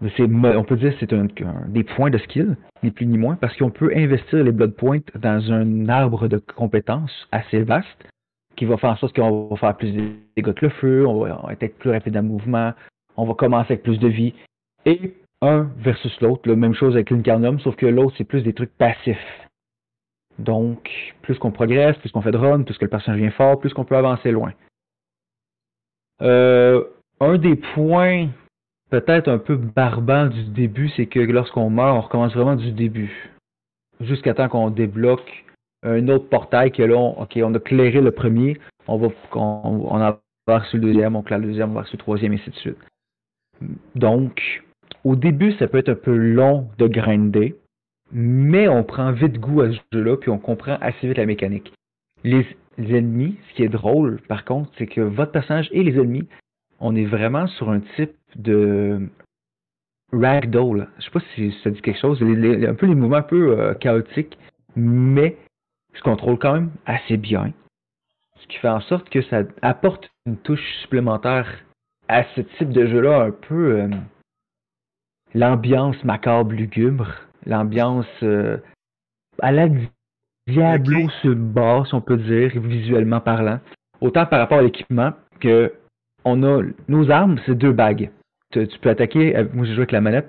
de 0.03 0.09
ces, 0.17 0.25
on 0.25 0.65
peut 0.65 0.77
dire 0.77 0.93
c'est 0.99 1.13
un, 1.13 1.29
des 1.69 1.85
points 1.85 2.11
de 2.11 2.19
skill, 2.19 2.57
ni 2.83 2.91
plus 2.91 3.07
ni 3.07 3.19
moins, 3.19 3.37
parce 3.37 3.57
qu'on 3.57 3.71
peut 3.71 3.93
investir 3.95 4.43
les 4.43 4.51
blood 4.51 4.75
points 4.75 5.01
dans 5.15 5.53
un 5.53 5.89
arbre 5.89 6.27
de 6.27 6.39
compétences 6.39 7.29
assez 7.31 7.63
vaste 7.63 8.09
qui 8.57 8.65
va 8.65 8.77
faire 8.79 8.91
en 8.91 8.97
sorte 8.97 9.15
qu'on 9.15 9.47
va 9.49 9.57
faire 9.57 9.77
plus 9.77 9.93
de 9.93 10.11
dégâts 10.37 10.55
que 10.55 10.67
le 10.67 10.71
feu, 10.71 11.07
on 11.07 11.25
va 11.25 11.53
être 11.61 11.79
plus 11.79 11.91
rapide 11.91 12.17
en 12.17 12.23
mouvement, 12.23 12.73
on 13.17 13.25
va 13.25 13.35
commencer 13.35 13.73
avec 13.73 13.83
plus 13.83 13.99
de 13.99 14.09
vie. 14.09 14.35
Et 14.87 15.15
un 15.41 15.71
versus 15.79 16.21
l'autre, 16.21 16.49
la 16.49 16.57
même 16.57 16.75
chose 16.75 16.95
avec 16.95 17.11
l'incarnum, 17.11 17.61
sauf 17.61 17.77
que 17.77 17.87
l'autre, 17.87 18.15
c'est 18.17 18.25
plus 18.25 18.43
des 18.43 18.53
trucs 18.53 18.77
passifs. 18.77 19.19
Donc, 20.39 20.91
plus 21.23 21.39
qu'on 21.39 21.53
progresse, 21.53 21.97
plus 21.99 22.11
qu'on 22.11 22.23
fait 22.23 22.33
de 22.33 22.39
run, 22.39 22.63
plus 22.63 22.77
que 22.77 22.85
le 22.85 22.91
personnage 22.91 23.21
vient 23.21 23.31
fort, 23.31 23.61
plus 23.61 23.73
qu'on 23.73 23.85
peut 23.85 23.97
avancer 23.97 24.33
loin. 24.33 24.53
Euh, 26.23 26.83
un 27.21 27.39
des 27.39 27.57
points 27.57 28.29
peut-être 28.91 29.29
un 29.29 29.39
peu 29.39 29.57
barbant 29.57 30.27
du 30.27 30.45
début, 30.45 30.89
c'est 30.97 31.07
que 31.07 31.21
lorsqu'on 31.21 31.71
meurt, 31.71 31.97
on 31.97 32.01
recommence 32.01 32.35
vraiment 32.35 32.57
du 32.57 32.73
début. 32.73 33.31
Jusqu'à 34.01 34.35
temps 34.35 34.49
qu'on 34.49 34.71
débloque 34.71 35.45
un 35.85 36.09
autre 36.09 36.29
portail 36.29 36.73
que 36.73 36.83
là, 36.83 36.97
OK, 36.97 37.39
on 37.43 37.55
a 37.55 37.61
clairé 37.61 38.01
le 38.01 38.11
premier, 38.11 38.59
on 38.87 38.97
va 38.97 39.09
on, 39.35 39.87
on 39.89 40.01
a 40.01 40.19
reçu 40.49 40.77
le 40.77 40.83
deuxième, 40.83 41.15
on 41.17 41.23
claire 41.23 41.39
le 41.39 41.47
deuxième, 41.47 41.71
on 41.71 41.75
va 41.75 41.83
reçu 41.83 41.97
le 41.97 41.99
troisième, 41.99 42.33
et 42.33 42.37
ainsi 42.37 42.51
de 42.51 42.57
suite. 42.57 42.79
Donc, 43.95 44.63
au 45.05 45.17
début, 45.17 45.53
ça 45.53 45.69
peut 45.69 45.79
être 45.79 45.91
un 45.91 45.95
peu 45.95 46.17
long 46.17 46.69
de 46.79 46.87
grinder, 46.87 47.57
mais 48.13 48.69
on 48.69 48.85
prend 48.85 49.13
vite 49.13 49.39
goût 49.39 49.61
à 49.61 49.71
ce 49.71 49.79
jeu-là, 49.93 50.17
puis 50.17 50.31
on 50.31 50.39
comprend 50.39 50.77
assez 50.81 51.07
vite 51.07 51.19
la 51.19 51.27
mécanique. 51.27 51.73
Les, 52.23 52.47
ennemis, 52.79 53.37
ce 53.49 53.55
qui 53.55 53.63
est 53.63 53.69
drôle, 53.69 54.21
par 54.29 54.45
contre, 54.45 54.71
c'est 54.79 54.87
que 54.87 55.01
votre 55.01 55.33
personnage 55.33 55.69
et 55.73 55.83
les 55.83 56.01
ennemis, 56.01 56.27
on 56.81 56.97
est 56.97 57.05
vraiment 57.05 57.47
sur 57.47 57.71
un 57.71 57.81
type 57.97 58.17
de 58.35 59.09
ragdoll. 60.13 60.89
Je 60.99 61.05
sais 61.05 61.11
pas 61.11 61.21
si 61.35 61.55
ça 61.63 61.71
dit 61.71 61.81
quelque 61.83 62.01
chose. 62.01 62.21
un 62.23 62.75
peu 62.75 62.87
les 62.87 62.95
mouvements 62.95 63.19
un 63.19 63.23
peu 63.23 63.59
euh, 63.59 63.75
chaotiques, 63.75 64.39
mais 64.75 65.37
je 65.93 66.01
contrôle 66.03 66.39
quand 66.39 66.55
même 66.55 66.71
assez 66.87 67.17
bien. 67.17 67.53
ce 68.41 68.47
qui 68.49 68.59
fait 68.59 68.69
en 68.69 68.81
sorte 68.81 69.09
que 69.09 69.23
ça 69.23 69.43
apporte 69.63 70.11
une 70.27 70.37
touche 70.39 70.65
supplémentaire 70.83 71.65
à 72.09 72.25
ce 72.35 72.41
type 72.43 72.71
de 72.71 72.87
jeu-là, 72.87 73.23
un 73.25 73.31
peu 73.31 73.81
euh, 73.81 73.89
l'ambiance 75.35 76.03
macabre 76.05 76.53
lugubre, 76.53 77.09
l'ambiance 77.47 78.07
euh, 78.23 78.59
à 79.41 79.53
la 79.53 79.69
Diablo 80.47 81.05
Ok. 81.05 81.11
sur 81.23 81.35
bas, 81.35 81.85
si 81.87 81.95
on 81.95 82.01
peut 82.01 82.19
dire, 82.19 82.53
visuellement 82.61 83.21
parlant. 83.21 83.61
Autant 84.01 84.27
par 84.27 84.41
rapport 84.41 84.59
à 84.59 84.63
l'équipement 84.63 85.13
que 85.41 85.73
on 86.25 86.43
a 86.43 86.63
nos 86.89 87.11
armes, 87.11 87.39
c'est 87.47 87.55
deux 87.55 87.73
bagues. 87.73 88.11
Tu, 88.53 88.67
tu 88.69 88.79
peux 88.79 88.91
attaquer, 88.91 89.37
euh, 89.37 89.47
moi 89.53 89.65
j'ai 89.65 89.73
joué 89.73 89.83
avec 89.83 89.93
la 89.93 90.01
manette, 90.01 90.29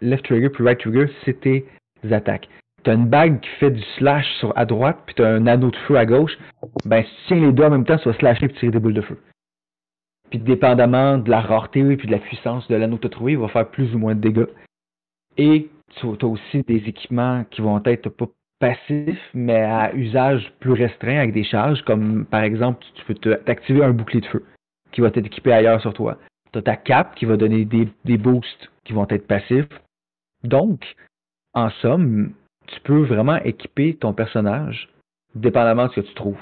left 0.00 0.24
trigger 0.24 0.50
puis 0.50 0.64
right 0.64 0.78
trigger, 0.78 1.06
c'est 1.24 1.40
tes 1.40 1.66
attaques. 2.10 2.48
Tu 2.84 2.90
as 2.90 2.94
une 2.94 3.08
bague 3.08 3.40
qui 3.40 3.48
fait 3.58 3.70
du 3.72 3.82
slash 3.98 4.26
sur 4.38 4.56
à 4.56 4.64
droite, 4.64 4.98
puis 5.06 5.16
tu 5.16 5.24
as 5.24 5.28
un 5.28 5.46
anneau 5.48 5.70
de 5.70 5.76
feu 5.88 5.96
à 5.96 6.06
gauche. 6.06 6.38
Ben, 6.84 7.02
si 7.02 7.10
tu 7.10 7.26
tiens 7.26 7.46
les 7.46 7.52
deux 7.52 7.64
en 7.64 7.70
même 7.70 7.84
temps, 7.84 7.98
tu 7.98 8.08
vas 8.08 8.14
slasher 8.14 8.46
et 8.46 8.48
tirer 8.50 8.70
des 8.70 8.78
boules 8.78 8.94
de 8.94 9.00
feu. 9.00 9.18
Puis 10.30 10.38
dépendamment 10.38 11.18
de 11.18 11.30
la 11.30 11.40
rareté 11.40 11.80
et 11.80 11.96
puis 11.96 12.08
de 12.08 12.12
la 12.12 12.18
puissance 12.18 12.66
de 12.68 12.76
l'anneau 12.76 12.96
que 12.96 13.02
tu 13.02 13.06
as 13.06 13.10
trouvé, 13.10 13.32
il 13.32 13.38
va 13.38 13.48
faire 13.48 13.68
plus 13.68 13.94
ou 13.94 13.98
moins 13.98 14.14
de 14.14 14.20
dégâts. 14.20 14.48
Et 15.36 15.68
tu 15.96 16.06
as 16.06 16.26
aussi 16.26 16.62
des 16.62 16.82
équipements 16.88 17.44
qui 17.50 17.60
vont 17.60 17.80
être 17.84 18.08
pas 18.08 18.26
passifs, 18.58 19.30
mais 19.34 19.62
à 19.62 19.94
usage 19.94 20.52
plus 20.60 20.72
restreint 20.72 21.18
avec 21.18 21.32
des 21.32 21.44
charges, 21.44 21.82
comme 21.82 22.24
par 22.24 22.42
exemple, 22.42 22.84
tu 22.94 23.04
peux 23.04 23.14
t'activer 23.14 23.84
un 23.84 23.90
bouclier 23.90 24.22
de 24.22 24.26
feu 24.26 24.44
qui 24.92 25.00
va 25.00 25.08
être 25.08 25.18
équipé 25.18 25.52
ailleurs 25.52 25.80
sur 25.80 25.92
toi. 25.92 26.18
Tu 26.52 26.58
as 26.58 26.62
ta 26.62 26.76
cape 26.76 27.14
qui 27.16 27.26
va 27.26 27.36
donner 27.36 27.64
des, 27.64 27.88
des 28.04 28.16
boosts 28.16 28.70
qui 28.84 28.92
vont 28.92 29.06
être 29.10 29.26
passifs. 29.26 29.68
Donc, 30.42 30.80
en 31.52 31.70
somme, 31.82 32.32
tu 32.66 32.80
peux 32.80 33.02
vraiment 33.02 33.36
équiper 33.36 33.94
ton 33.94 34.12
personnage 34.12 34.88
dépendamment 35.34 35.86
de 35.86 35.92
ce 35.92 36.00
que 36.00 36.06
tu 36.06 36.14
trouves. 36.14 36.36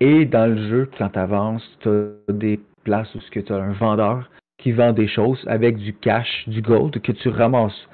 Et 0.00 0.26
dans 0.26 0.46
le 0.46 0.68
jeu, 0.68 0.90
quand 0.98 1.08
tu 1.08 1.18
avances, 1.18 1.78
tu 1.80 1.88
as 1.88 2.32
des 2.32 2.60
places 2.86 3.12
où 3.14 3.18
tu 3.18 3.52
as 3.52 3.56
un 3.56 3.72
vendeur 3.72 4.30
qui 4.58 4.72
vend 4.72 4.92
des 4.92 5.08
choses 5.08 5.42
avec 5.48 5.76
du 5.76 5.92
cash, 5.92 6.44
du 6.46 6.62
gold 6.62 7.00
que 7.02 7.12
tu 7.12 7.28
ramasses 7.28 7.88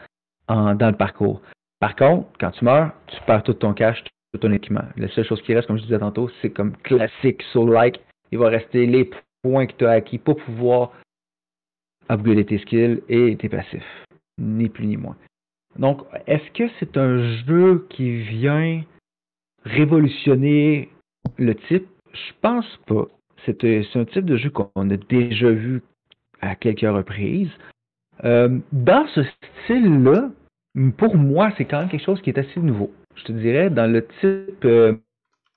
dans 0.48 0.90
le 0.90 0.96
parcours. 0.96 1.40
Par 1.80 1.96
contre, 1.96 2.28
quand 2.38 2.50
tu 2.50 2.64
meurs, 2.64 2.92
tu 3.06 3.16
perds 3.26 3.42
tout 3.42 3.54
ton 3.54 3.72
cash, 3.72 4.04
tout 4.04 4.38
ton 4.38 4.52
équipement. 4.52 4.84
La 4.96 5.08
seule 5.08 5.24
chose 5.24 5.42
qui 5.42 5.54
reste, 5.54 5.66
comme 5.66 5.78
je 5.78 5.82
disais 5.84 5.98
tantôt, 5.98 6.30
c'est 6.40 6.50
comme 6.50 6.76
classique 6.88 7.42
soul-like. 7.52 8.00
Il 8.30 8.38
va 8.38 8.48
rester 8.48 8.86
les 8.86 9.10
points 9.42 9.66
que 9.66 9.72
tu 9.78 9.86
as 9.86 9.92
acquis 9.92 10.18
pour 10.18 10.36
pouvoir 10.36 10.92
upgrader 12.10 12.44
tes 12.44 12.58
skills 12.58 13.02
et 13.08 13.36
tes 13.36 13.48
passifs. 13.48 14.04
Ni 14.38 14.68
plus 14.68 14.86
ni 14.86 14.96
moins. 14.96 15.16
Donc, 15.78 16.02
est-ce 16.26 16.50
que 16.52 16.70
c'est 16.78 16.96
un 16.98 17.16
jeu 17.46 17.86
qui 17.90 18.18
vient 18.18 18.82
révolutionner 19.64 20.90
le 21.38 21.54
type? 21.54 21.88
Je 22.12 22.32
pense 22.42 22.78
pas. 22.86 23.06
C'est 23.44 23.64
un 23.96 24.04
type 24.04 24.24
de 24.24 24.36
jeu 24.36 24.50
qu'on 24.50 24.90
a 24.90 24.96
déjà 24.96 25.50
vu 25.50 25.82
à 26.40 26.54
quelques 26.54 26.80
reprises. 26.80 27.50
Euh, 28.24 28.58
dans 28.72 29.06
ce 29.08 29.22
style-là, 29.64 30.30
pour 30.96 31.16
moi, 31.16 31.52
c'est 31.56 31.64
quand 31.64 31.80
même 31.80 31.88
quelque 31.88 32.04
chose 32.04 32.20
qui 32.22 32.30
est 32.30 32.38
assez 32.38 32.60
nouveau. 32.60 32.92
Je 33.16 33.24
te 33.24 33.32
dirais, 33.32 33.70
dans 33.70 33.90
le 33.90 34.06
type 34.20 34.64
euh, 34.64 34.94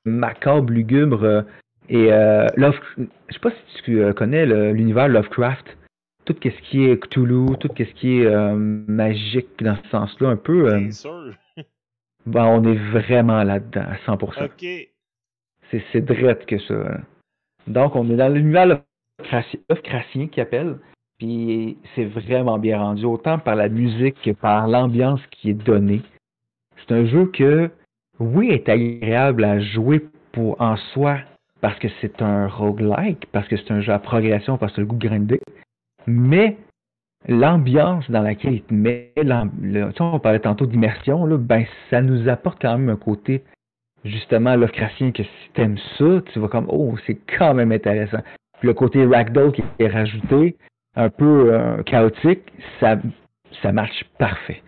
macabre, 0.05 0.71
lugubre 0.71 1.23
euh, 1.23 1.41
et 1.89 2.09
Love. 2.57 2.79
Je 2.97 3.33
sais 3.33 3.39
pas 3.39 3.51
si 3.51 3.83
tu 3.83 4.13
connais 4.13 4.45
l'univers 4.73 5.07
Lovecraft. 5.07 5.77
Tout 6.25 6.35
ce 6.43 6.61
qui 6.63 6.85
est 6.85 6.97
Cthulhu, 6.97 7.55
tout 7.59 7.69
ce 7.77 7.83
qui 7.83 8.21
est 8.21 8.55
magique 8.55 9.61
dans 9.61 9.77
ce 9.83 9.89
sens-là, 9.89 10.29
un 10.29 10.35
peu. 10.35 10.75
Bien 10.75 10.89
sûr. 10.91 11.35
ben, 12.25 12.45
on 12.45 12.63
est 12.63 12.91
vraiment 12.91 13.43
là-dedans, 13.43 13.85
à 13.87 13.95
100%. 14.11 14.45
Ok. 14.45 14.89
C'est, 15.69 15.83
c'est 15.91 16.01
drette 16.01 16.47
que 16.47 16.57
ça. 16.57 17.01
Donc, 17.67 17.95
on 17.95 18.09
est 18.09 18.15
dans 18.15 18.29
l'univers 18.29 18.67
Lovecrafti- 18.67 19.59
Lovecraftien 19.69 20.27
qui 20.27 20.41
appelle. 20.41 20.77
Puis 21.17 21.77
c'est 21.95 22.05
vraiment 22.05 22.59
bien 22.59 22.77
rendu, 22.77 23.05
autant 23.05 23.39
par 23.39 23.55
la 23.55 23.69
musique 23.69 24.21
que 24.21 24.31
par 24.31 24.67
l'ambiance 24.67 25.21
qui 25.31 25.49
est 25.49 25.53
donnée. 25.53 26.01
C'est 26.77 26.93
un 26.93 27.05
jeu 27.05 27.27
que, 27.27 27.71
oui, 28.19 28.49
est 28.49 28.67
agréable 28.67 29.45
à 29.45 29.59
jouer 29.61 30.05
pour 30.33 30.59
en 30.59 30.75
soi, 30.75 31.19
parce 31.61 31.79
que 31.79 31.87
c'est 32.01 32.21
un 32.21 32.47
roguelike, 32.47 33.27
parce 33.31 33.47
que 33.47 33.55
c'est 33.55 33.71
un 33.71 33.79
jeu 33.79 33.93
à 33.93 33.99
progression, 33.99 34.57
parce 34.57 34.73
que 34.73 34.81
le 34.81 34.87
goût 34.87 34.97
de 34.97 35.07
grinder. 35.07 35.39
Mais 36.05 36.57
l'ambiance 37.27 38.11
dans 38.11 38.21
laquelle 38.21 38.55
il 38.55 38.63
te 38.63 38.73
met, 38.73 39.13
le- 39.15 39.89
on 40.01 40.19
parlait 40.19 40.39
tantôt 40.39 40.65
d'immersion, 40.65 41.25
ben 41.37 41.65
ça 41.89 42.01
nous 42.01 42.27
apporte 42.27 42.61
quand 42.61 42.77
même 42.77 42.89
un 42.89 42.97
côté 42.97 43.41
justement 44.05 44.55
Lovecraftien 44.55 45.11
que 45.11 45.23
si 45.23 45.49
t'aimes 45.53 45.77
ça, 45.97 46.21
tu 46.31 46.39
vas 46.39 46.47
comme 46.47 46.67
oh 46.69 46.95
c'est 47.05 47.19
quand 47.37 47.53
même 47.53 47.71
intéressant. 47.71 48.19
Puis 48.59 48.67
le 48.67 48.73
côté 48.73 49.05
ragdoll 49.05 49.51
qui 49.51 49.63
est 49.79 49.87
rajouté, 49.87 50.55
un 50.95 51.09
peu 51.09 51.53
euh, 51.53 51.83
chaotique, 51.83 52.43
ça 52.79 52.97
ça 53.61 53.71
marche 53.71 54.03
parfait. 54.17 54.61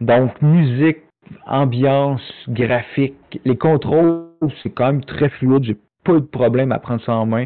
Donc 0.00 0.40
musique, 0.42 0.98
ambiance, 1.46 2.22
graphique, 2.48 3.40
les 3.44 3.56
contrôles, 3.56 4.26
c'est 4.62 4.70
quand 4.70 4.86
même 4.86 5.04
très 5.04 5.28
fluide, 5.28 5.64
j'ai 5.64 5.76
pas 6.04 6.14
eu 6.14 6.20
de 6.20 6.26
problème 6.26 6.72
à 6.72 6.78
prendre 6.78 7.02
ça 7.02 7.14
en 7.14 7.26
main. 7.26 7.44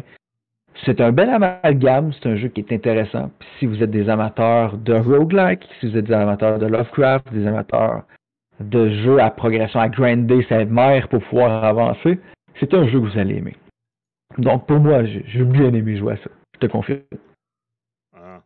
C'est 0.85 0.99
un 0.99 1.11
bel 1.11 1.29
amalgame, 1.29 2.11
c'est 2.13 2.29
un 2.29 2.35
jeu 2.35 2.49
qui 2.49 2.61
est 2.61 2.73
intéressant. 2.73 3.31
Puis 3.39 3.49
si 3.59 3.65
vous 3.65 3.81
êtes 3.81 3.91
des 3.91 4.09
amateurs 4.09 4.77
de 4.77 4.93
roguelike, 4.93 5.63
si 5.79 5.89
vous 5.89 5.97
êtes 5.97 6.05
des 6.05 6.13
amateurs 6.13 6.59
de 6.59 6.65
Lovecraft, 6.65 7.31
des 7.31 7.47
amateurs 7.47 8.03
de 8.59 8.89
jeux 9.03 9.19
à 9.19 9.31
progression, 9.31 9.79
à 9.79 9.89
grinder 9.89 10.45
sa 10.47 10.63
mère 10.65 11.07
pour 11.09 11.23
pouvoir 11.23 11.63
avancer, 11.63 12.19
c'est 12.59 12.73
un 12.73 12.87
jeu 12.87 12.99
que 12.99 13.05
vous 13.05 13.17
allez 13.19 13.35
aimer. 13.35 13.55
Donc 14.37 14.67
pour 14.67 14.79
moi, 14.79 15.03
j'ai 15.05 15.43
bien 15.43 15.73
aimé 15.73 15.97
jouer 15.97 16.13
à 16.13 16.17
ça. 16.17 16.29
Je 16.55 16.59
te 16.59 16.65
confirme. 16.67 17.01
Ah. 18.13 18.41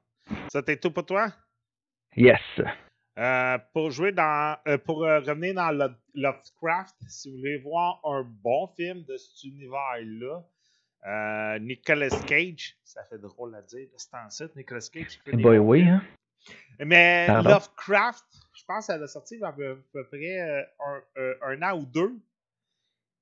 Ça, 0.48 0.62
t'es 0.62 0.78
tout 0.78 0.92
pour 0.92 1.06
toi? 1.06 1.28
Yes. 2.16 2.40
Euh, 3.18 3.58
pour 3.74 3.92
jouer 3.92 4.12
dans. 4.12 4.58
euh, 4.68 4.78
pour 4.78 5.04
euh, 5.04 5.20
revenir 5.20 5.54
dans 5.56 5.72
Lo- 5.72 5.96
Lovecraft, 6.16 6.96
si 7.08 7.30
vous 7.30 7.38
voulez 7.38 7.58
voir 7.58 8.00
un 8.04 8.24
bon 8.24 8.68
film 8.76 9.04
de 9.04 9.18
cet 9.18 9.44
univers-là, 9.44 10.42
Nicolas 11.60 12.10
Cage, 12.28 12.76
ça 12.84 13.04
fait 13.04 13.18
drôle 13.18 13.56
à 13.56 13.62
dire, 13.62 13.88
c'est 13.96 14.16
en 14.16 14.30
site, 14.30 14.56
Nicolas 14.56 14.88
Cage. 14.92 15.20
bons 15.34 15.58
oui, 15.58 15.88
hein? 15.88 16.02
Mais 16.80 17.26
Pardon? 17.28 17.50
Lovecraft, 17.50 18.26
pense 18.70 18.86
qu'elle 18.86 19.02
a 19.02 19.08
sorti 19.08 19.36
il 19.36 19.42
y 19.42 19.44
a 19.44 19.48
à 19.48 19.54
peu, 19.54 19.84
près 20.10 20.40
euh, 20.40 20.64
un, 20.86 21.02
euh, 21.18 21.36
un 21.42 21.62
an 21.64 21.80
ou 21.80 21.86
deux, 21.86 22.20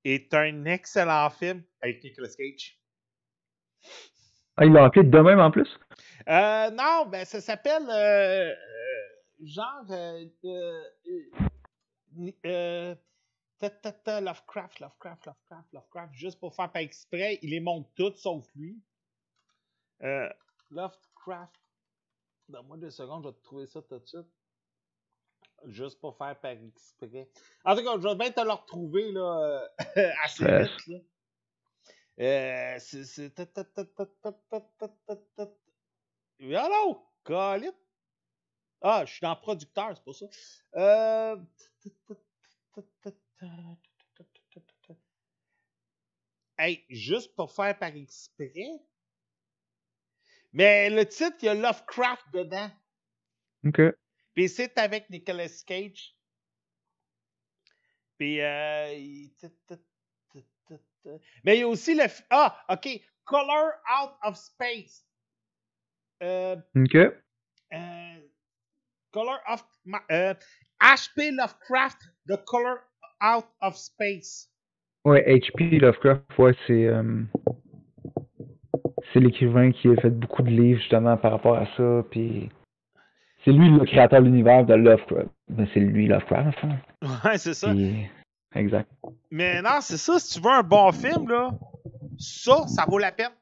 est 0.04 0.34
un 0.34 0.66
excellent 0.66 1.30
film 1.30 1.62
avec 1.80 2.04
Nicolas 2.04 2.28
Cage. 2.28 2.78
Ah, 4.58 4.66
ils 4.66 4.72
l'ont 4.72 4.84
appelé 4.84 5.04
de 5.04 5.18
même 5.18 5.40
en 5.40 5.50
plus? 5.50 5.78
Euh, 6.28 6.70
non, 6.70 7.06
ben 7.06 7.24
ça 7.24 7.40
s'appelle 7.40 7.88
euh, 7.88 8.54
genre 9.42 9.86
euh, 9.90 10.26
ta, 13.58 13.70
ta, 13.70 13.92
ta, 13.92 14.20
Lovecraft, 14.20 14.80
Lovecraft, 14.80 15.26
Lovecraft, 15.26 15.72
Lovecraft, 15.72 16.14
juste 16.14 16.38
pour 16.40 16.54
faire 16.54 16.70
par 16.70 16.82
exprès, 16.82 17.38
il 17.40 17.50
les 17.50 17.60
montre 17.60 17.88
toutes 17.94 18.18
sauf 18.18 18.44
lui. 18.54 18.78
Lovecraft. 20.70 21.54
Donne-moi 22.48 22.76
deux 22.76 22.90
secondes, 22.90 23.22
je 23.24 23.28
vais 23.28 23.34
te 23.34 23.42
trouver 23.42 23.66
ça 23.66 23.80
tout 23.80 23.98
de 23.98 24.06
suite 24.06 24.37
juste 25.66 26.00
pour 26.00 26.16
faire 26.16 26.38
par 26.40 26.52
exprès. 26.52 27.28
En 27.64 27.76
tout 27.76 27.84
cas, 27.84 27.98
je 27.98 28.08
vais 28.08 28.14
bien 28.14 28.30
te 28.30 28.40
le 28.40 28.52
retrouver 28.52 29.12
là, 29.12 29.68
euh, 29.96 30.10
assez 30.24 30.44
vite. 30.44 30.86
Là. 30.86 30.98
Euh, 32.20 32.78
c'est. 32.78 33.40
Allô, 36.54 37.06
Colin? 37.24 37.72
Ah, 38.80 39.04
je 39.04 39.12
suis 39.12 39.20
dans 39.20 39.36
producteur, 39.36 39.96
c'est 39.96 40.04
pour 40.04 40.14
ça. 40.14 40.26
Euh, 40.76 41.36
hey, 46.58 46.84
juste 46.88 47.34
pour 47.34 47.52
faire 47.52 47.76
par 47.78 47.94
exprès. 47.94 48.80
Mais 50.52 50.90
le 50.90 51.06
titre, 51.06 51.36
il 51.42 51.46
y 51.46 51.48
a 51.48 51.54
Lovecraft 51.54 52.24
dedans. 52.32 52.70
OK. 53.66 53.80
Puis 54.38 54.48
c'est 54.48 54.78
avec 54.78 55.10
Nicolas 55.10 55.48
Cage. 55.66 56.14
Puis 58.16 58.40
euh, 58.40 58.92
il- 58.94 59.32
Mais 61.42 61.56
il 61.56 61.58
y 61.58 61.62
a 61.64 61.66
aussi 61.66 61.96
le... 61.96 62.04
Ah, 62.30 62.56
OK. 62.68 62.88
Color 63.24 63.72
Out 64.00 64.12
of 64.22 64.36
Space. 64.36 65.04
Euh, 66.22 66.54
Ok. 66.76 66.94
euh, 66.94 68.20
Color 69.10 69.40
of... 69.48 69.64
H.P. 70.80 71.32
Lovecraft, 71.32 71.98
The 72.28 72.36
Color 72.44 72.78
Out 73.20 73.46
of 73.60 73.76
Space. 73.76 74.48
Ouais, 75.04 75.24
H.P. 75.26 75.80
Lovecraft, 75.80 76.38
ouais, 76.38 76.54
c'est. 76.68 76.86
euh, 76.86 77.24
c'est 79.12 79.18
l'écrivain 79.18 79.72
qui 79.72 79.88
a 79.88 79.96
fait 79.96 80.10
beaucoup 80.10 80.42
de 80.42 80.50
livres 80.50 80.78
justement 80.78 81.16
par 81.16 81.32
rapport 81.32 81.56
à 81.56 81.66
ça, 81.76 82.04
puis. 82.08 82.48
C'est 83.48 83.54
lui 83.54 83.70
le 83.70 83.82
créateur 83.86 84.20
de 84.20 84.26
l'univers 84.26 84.66
de 84.66 84.74
Lovecraft. 84.74 85.30
C'est 85.72 85.80
lui 85.80 86.06
Lovecraft, 86.06 86.48
en 86.48 86.52
fond. 86.52 86.78
Ouais, 87.24 87.38
c'est 87.38 87.54
ça. 87.54 87.72
Exact. 88.54 88.90
Mais 89.30 89.62
non, 89.62 89.80
c'est 89.80 89.96
ça. 89.96 90.18
Si 90.18 90.34
tu 90.34 90.44
veux 90.46 90.52
un 90.52 90.62
bon 90.62 90.92
film, 90.92 91.26
là, 91.30 91.48
Ça, 92.18 92.66
ça 92.68 92.84
vaut 92.86 92.98
la 92.98 93.10
peine. 93.10 93.32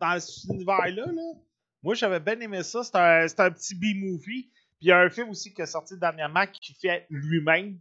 Dans 0.00 0.18
cet 0.18 0.50
univers-là, 0.52 1.06
là, 1.06 1.32
moi, 1.80 1.94
j'avais 1.94 2.18
bien 2.18 2.40
aimé 2.40 2.64
ça. 2.64 2.82
C'est 2.82 2.96
un, 2.96 3.26
un 3.26 3.50
petit 3.52 3.76
B-movie. 3.76 4.50
Puis 4.50 4.80
il 4.80 4.88
y 4.88 4.92
a 4.92 4.98
un 4.98 5.08
film 5.10 5.28
aussi 5.28 5.54
qui 5.54 5.62
est 5.62 5.66
sorti 5.66 5.96
dernièrement 5.96 6.46
qui 6.52 6.74
fait 6.74 7.06
lui-même. 7.08 7.78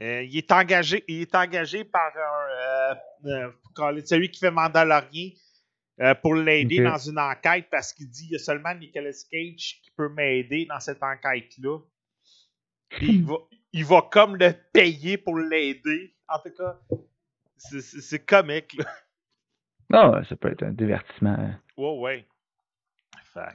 Euh, 0.00 0.24
il, 0.24 0.36
est 0.36 0.50
engagé, 0.50 1.04
il 1.06 1.20
est 1.20 1.34
engagé 1.36 1.84
par 1.84 2.10
un, 2.16 2.96
euh, 3.28 3.52
euh, 3.78 4.02
celui 4.04 4.32
qui 4.32 4.40
fait 4.40 4.50
Mandalorian 4.50 5.30
euh, 6.00 6.14
pour 6.14 6.34
l'aider 6.34 6.82
dans 6.82 6.98
une 6.98 7.18
enquête 7.18 7.68
parce 7.70 7.92
qu'il 7.92 8.08
dit 8.08 8.26
il 8.26 8.32
y 8.32 8.36
a 8.36 8.38
seulement 8.38 8.74
Nicolas 8.74 9.10
Cage 9.30 9.80
qui 9.82 9.90
peut 9.96 10.08
m'aider 10.08 10.66
dans 10.66 10.80
cette 10.80 11.02
enquête-là. 11.02 11.78
Il 13.02 13.24
va, 13.24 13.36
il 13.72 13.84
va 13.84 14.02
comme 14.10 14.36
le 14.36 14.52
payer 14.72 15.16
pour 15.18 15.38
l'aider. 15.38 16.14
En 16.28 16.38
tout 16.38 16.50
cas, 16.56 16.78
c'est- 17.58 18.24
comique. 18.26 18.74
Là. 18.74 18.84
Non, 19.90 20.24
ça 20.24 20.36
peut 20.36 20.50
être 20.52 20.62
un 20.62 20.72
divertissement. 20.72 21.54
Ouais, 21.76 21.98
ouais. 21.98 22.26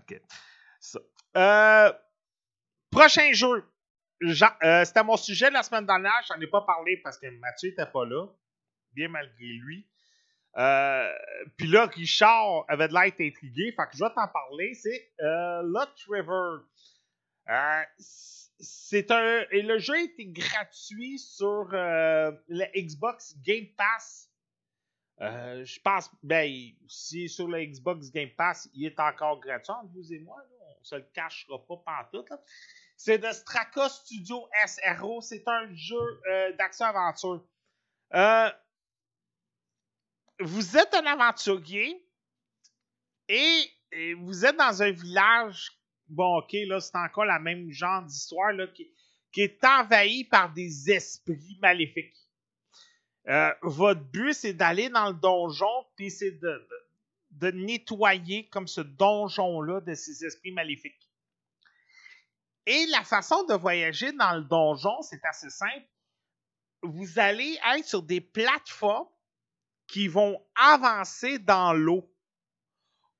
Que, 0.07 0.15
ça. 0.79 0.99
Euh, 1.37 1.91
prochain 2.89 3.31
jeu. 3.33 3.63
Euh, 4.23 4.85
C'était 4.85 5.03
mon 5.03 5.17
sujet 5.17 5.49
de 5.49 5.53
la 5.53 5.63
semaine 5.63 5.85
dernière. 5.85 6.13
J'en 6.27 6.39
ai 6.39 6.47
pas 6.47 6.61
parlé 6.61 6.97
parce 6.97 7.17
que 7.17 7.27
Mathieu 7.39 7.69
était 7.71 7.85
pas 7.85 8.05
là. 8.05 8.27
Bien 8.93 9.09
malgré 9.09 9.45
lui. 9.45 9.85
Euh, 10.57 11.11
Puis 11.57 11.67
là, 11.67 11.85
Richard 11.87 12.65
avait 12.67 12.87
de 12.87 12.93
l'air 12.93 13.03
intrigué. 13.19 13.71
Fait 13.71 13.83
que 13.89 13.97
je 13.97 14.03
vais 14.03 14.09
t'en 14.13 14.27
parler. 14.27 14.73
C'est 14.73 15.11
euh, 15.21 15.61
Lot 15.63 15.89
River. 16.09 16.63
Euh, 17.49 17.83
c'est 18.59 19.11
un. 19.11 19.45
Et 19.51 19.61
le 19.61 19.77
jeu 19.79 19.99
était 20.01 20.25
gratuit 20.25 21.19
sur 21.19 21.69
euh, 21.73 22.31
le 22.47 22.65
Xbox 22.75 23.35
Game 23.41 23.67
Pass. 23.77 24.31
Euh, 25.21 25.63
je 25.63 25.79
pense, 25.79 26.09
ben, 26.23 26.51
si 26.89 27.29
sur 27.29 27.47
le 27.47 27.63
Xbox 27.65 28.11
Game 28.11 28.31
Pass, 28.37 28.69
il 28.73 28.85
est 28.85 28.99
encore 28.99 29.39
gratuit 29.39 29.71
entre 29.71 29.89
vous 29.93 30.13
et 30.13 30.19
moi, 30.19 30.37
là, 30.37 30.65
on 30.79 30.83
se 30.83 30.95
le 30.95 31.05
cachera 31.13 31.57
pas 31.65 31.77
pantoute. 31.85 32.29
là. 32.29 32.39
C'est 32.97 33.17
de 33.17 33.31
Straka 33.31 33.89
Studio 33.89 34.47
SRO. 34.65 35.21
C'est 35.21 35.43
un 35.47 35.73
jeu 35.73 36.21
euh, 36.29 36.51
d'action-aventure. 36.53 37.45
Euh, 38.13 38.49
vous 40.39 40.77
êtes 40.77 40.93
un 40.93 41.05
aventurier 41.05 42.03
et, 43.27 43.71
vous 44.17 44.45
êtes 44.45 44.57
dans 44.57 44.83
un 44.83 44.91
village. 44.91 45.71
Bon, 46.07 46.37
ok, 46.37 46.53
là, 46.67 46.79
c'est 46.81 46.97
encore 46.97 47.25
la 47.25 47.39
même 47.39 47.71
genre 47.71 48.03
d'histoire 48.03 48.51
là, 48.51 48.67
qui, 48.67 48.91
est 49.37 49.63
envahi 49.63 50.25
par 50.25 50.51
des 50.51 50.91
esprits 50.91 51.57
maléfiques. 51.61 52.15
Euh, 53.27 53.53
votre 53.61 54.01
but, 54.01 54.33
c'est 54.33 54.53
d'aller 54.53 54.89
dans 54.89 55.09
le 55.09 55.15
donjon, 55.15 55.85
puis 55.95 56.11
c'est 56.11 56.31
de 56.31 57.51
nettoyer 57.51 58.47
comme 58.49 58.67
ce 58.67 58.81
donjon-là 58.81 59.81
de 59.81 59.93
ces 59.93 60.25
esprits 60.25 60.51
maléfiques. 60.51 61.09
Et 62.65 62.85
la 62.87 63.03
façon 63.03 63.43
de 63.45 63.53
voyager 63.53 64.11
dans 64.13 64.33
le 64.33 64.43
donjon, 64.43 65.01
c'est 65.01 65.23
assez 65.25 65.49
simple. 65.49 65.85
Vous 66.81 67.19
allez 67.19 67.57
être 67.75 67.85
sur 67.85 68.01
des 68.01 68.21
plateformes 68.21 69.07
qui 69.87 70.07
vont 70.07 70.41
avancer 70.55 71.39
dans 71.39 71.73
l'eau. 71.73 72.11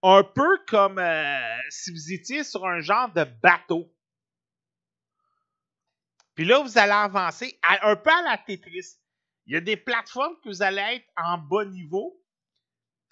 Un 0.04 0.23
peu 0.23 0.60
comme 0.67 0.99
euh, 0.99 1.58
si 1.69 1.91
vous 1.91 2.13
étiez 2.13 2.43
sur 2.43 2.65
un 2.65 2.80
genre 2.80 3.12
de 3.13 3.23
bateau. 3.23 3.91
Puis 6.36 6.45
là, 6.45 6.60
vous 6.60 6.78
allez 6.78 6.91
avancer 6.91 7.60
un 7.82 7.95
peu 7.95 8.12
à 8.12 8.21
la 8.21 8.38
Tetris. 8.38 8.97
Il 9.45 9.54
y 9.54 9.58
a 9.58 9.62
des 9.62 9.78
plateformes 9.78 10.36
que 10.43 10.49
vous 10.49 10.62
allez 10.62 10.82
être 10.82 11.08
en 11.15 11.38
bas 11.38 11.65
niveau 11.65 12.21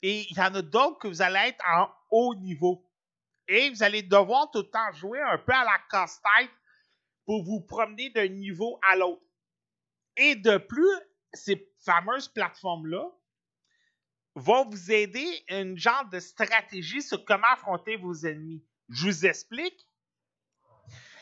et 0.01 0.27
il 0.29 0.37
y 0.37 0.41
en 0.41 0.53
a 0.53 0.61
d'autres 0.61 0.99
que 0.99 1.07
vous 1.07 1.21
allez 1.21 1.49
être 1.49 1.63
en 1.67 1.89
haut 2.11 2.35
niveau. 2.35 2.85
Et 3.47 3.69
vous 3.69 3.83
allez 3.83 4.03
devoir 4.03 4.51
tout 4.51 4.59
le 4.59 4.69
temps 4.69 4.91
jouer 4.93 5.21
un 5.21 5.37
peu 5.37 5.53
à 5.53 5.63
la 5.63 5.79
casse-tête 5.89 6.51
pour 7.25 7.43
vous 7.43 7.61
promener 7.61 8.09
d'un 8.09 8.27
niveau 8.27 8.79
à 8.87 8.97
l'autre. 8.97 9.23
Et 10.17 10.35
de 10.35 10.57
plus, 10.57 10.95
ces 11.33 11.73
fameuses 11.79 12.27
plateformes-là 12.27 13.09
vont 14.35 14.67
vous 14.69 14.91
aider 14.91 15.43
une 15.49 15.77
genre 15.77 16.05
de 16.11 16.19
stratégie 16.19 17.01
sur 17.01 17.23
comment 17.25 17.47
affronter 17.51 17.95
vos 17.97 18.13
ennemis. 18.25 18.63
Je 18.89 19.05
vous 19.05 19.25
explique. 19.25 19.87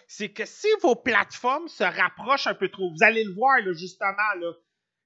C'est 0.07 0.31
que 0.31 0.45
si 0.45 0.67
vos 0.81 0.95
plateformes 0.95 1.67
se 1.67 1.83
rapprochent 1.83 2.47
un 2.47 2.53
peu 2.53 2.69
trop, 2.69 2.91
vous 2.91 3.03
allez 3.03 3.23
le 3.23 3.33
voir 3.33 3.57
justement, 3.73 4.13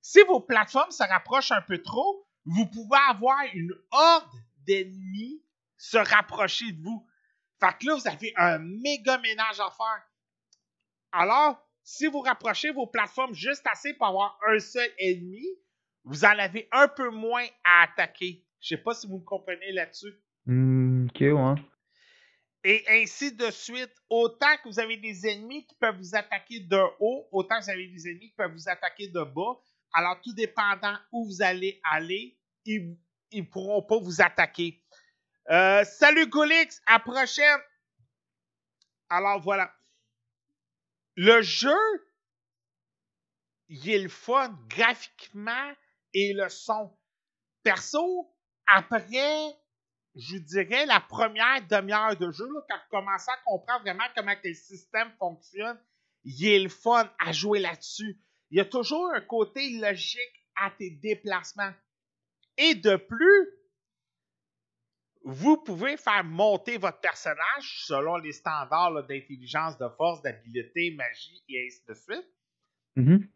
si 0.01 0.21
vos 0.23 0.39
plateformes 0.39 0.91
se 0.91 1.03
rapprochent 1.03 1.51
un 1.51 1.61
peu 1.61 1.81
trop, 1.81 2.27
vous 2.45 2.65
pouvez 2.67 2.97
avoir 3.09 3.39
une 3.53 3.73
horde 3.91 4.29
d'ennemis 4.65 5.43
se 5.77 5.97
rapprocher 5.97 6.71
de 6.71 6.81
vous. 6.81 7.07
Fait 7.59 7.77
que 7.79 7.87
là, 7.87 7.95
vous 7.95 8.07
avez 8.07 8.33
un 8.35 8.59
méga 8.59 9.17
ménage 9.19 9.59
à 9.59 9.69
faire. 9.69 10.03
Alors, 11.11 11.63
si 11.83 12.07
vous 12.07 12.21
rapprochez 12.21 12.71
vos 12.71 12.87
plateformes 12.87 13.33
juste 13.33 13.65
assez 13.67 13.93
pour 13.93 14.07
avoir 14.07 14.39
un 14.47 14.59
seul 14.59 14.89
ennemi, 14.97 15.45
vous 16.05 16.23
en 16.23 16.37
avez 16.37 16.67
un 16.71 16.87
peu 16.87 17.09
moins 17.09 17.45
à 17.63 17.83
attaquer. 17.83 18.43
Je 18.61 18.69
sais 18.69 18.81
pas 18.81 18.93
si 18.93 19.07
vous 19.07 19.17
me 19.17 19.23
comprenez 19.25 19.71
là-dessus. 19.71 20.13
Hmm, 20.45 21.07
ok, 21.07 21.19
ouais. 21.21 21.55
Et 22.63 22.83
ainsi 22.89 23.35
de 23.35 23.49
suite. 23.51 23.93
Autant 24.09 24.55
que 24.63 24.69
vous 24.69 24.79
avez 24.79 24.97
des 24.97 25.27
ennemis 25.27 25.65
qui 25.65 25.75
peuvent 25.75 25.97
vous 25.97 26.15
attaquer 26.15 26.61
de 26.61 26.81
haut, 26.99 27.27
autant 27.31 27.59
que 27.59 27.65
vous 27.65 27.69
avez 27.71 27.87
des 27.87 28.07
ennemis 28.07 28.29
qui 28.29 28.35
peuvent 28.35 28.51
vous 28.51 28.69
attaquer 28.69 29.07
de 29.07 29.23
bas. 29.23 29.59
Alors, 29.93 30.19
tout 30.21 30.33
dépendant 30.33 30.97
où 31.11 31.25
vous 31.25 31.41
allez 31.41 31.79
aller, 31.91 32.37
ils 32.65 32.97
ne 33.33 33.41
pourront 33.43 33.81
pas 33.81 33.99
vous 33.99 34.21
attaquer. 34.21 34.83
Euh, 35.49 35.83
salut 35.83 36.27
Golix, 36.27 36.81
à 36.87 36.99
prochaine. 36.99 37.59
Alors 39.09 39.41
voilà. 39.41 39.71
Le 41.15 41.41
jeu, 41.41 41.77
il 43.69 43.89
est 43.89 43.99
le 43.99 44.09
fun 44.09 44.57
graphiquement 44.67 45.71
et 46.15 46.33
le 46.33 46.49
son. 46.49 46.91
Perso, 47.61 48.33
après, 48.67 49.03
je 50.15 50.37
dirais, 50.37 50.85
la 50.85 51.01
première 51.01 51.67
demi-heure 51.67 52.15
de 52.15 52.31
jeu, 52.31 52.45
là, 52.45 52.61
quand 52.69 52.77
je 52.83 52.89
commençais 52.89 53.31
à 53.31 53.37
comprendre 53.45 53.81
vraiment 53.81 54.05
comment 54.15 54.33
le 54.43 54.53
système 54.53 55.11
fonctionne, 55.19 55.77
il 56.23 56.47
est 56.47 56.59
le 56.59 56.69
fun 56.69 57.11
à 57.19 57.31
jouer 57.31 57.59
là-dessus. 57.59 58.19
Il 58.49 58.57
y 58.57 58.61
a 58.61 58.65
toujours 58.65 59.13
un 59.13 59.21
côté 59.21 59.77
logique 59.77 60.45
à 60.55 60.71
tes 60.71 60.89
déplacements. 60.89 61.73
Et 62.57 62.75
de 62.75 62.95
plus, 62.95 63.49
vous 65.23 65.57
pouvez 65.57 65.97
faire 65.97 66.23
monter 66.23 66.77
votre 66.77 66.99
personnage 66.99 67.83
selon 67.85 68.17
les 68.17 68.31
standards 68.31 69.03
d'intelligence, 69.05 69.77
de 69.77 69.89
force, 69.97 70.21
d'habileté, 70.21 70.91
magie 70.91 71.43
et 71.49 71.65
ainsi 71.65 71.83
de 71.87 71.93
suite. 71.93 72.29
Mhm. 72.95 73.27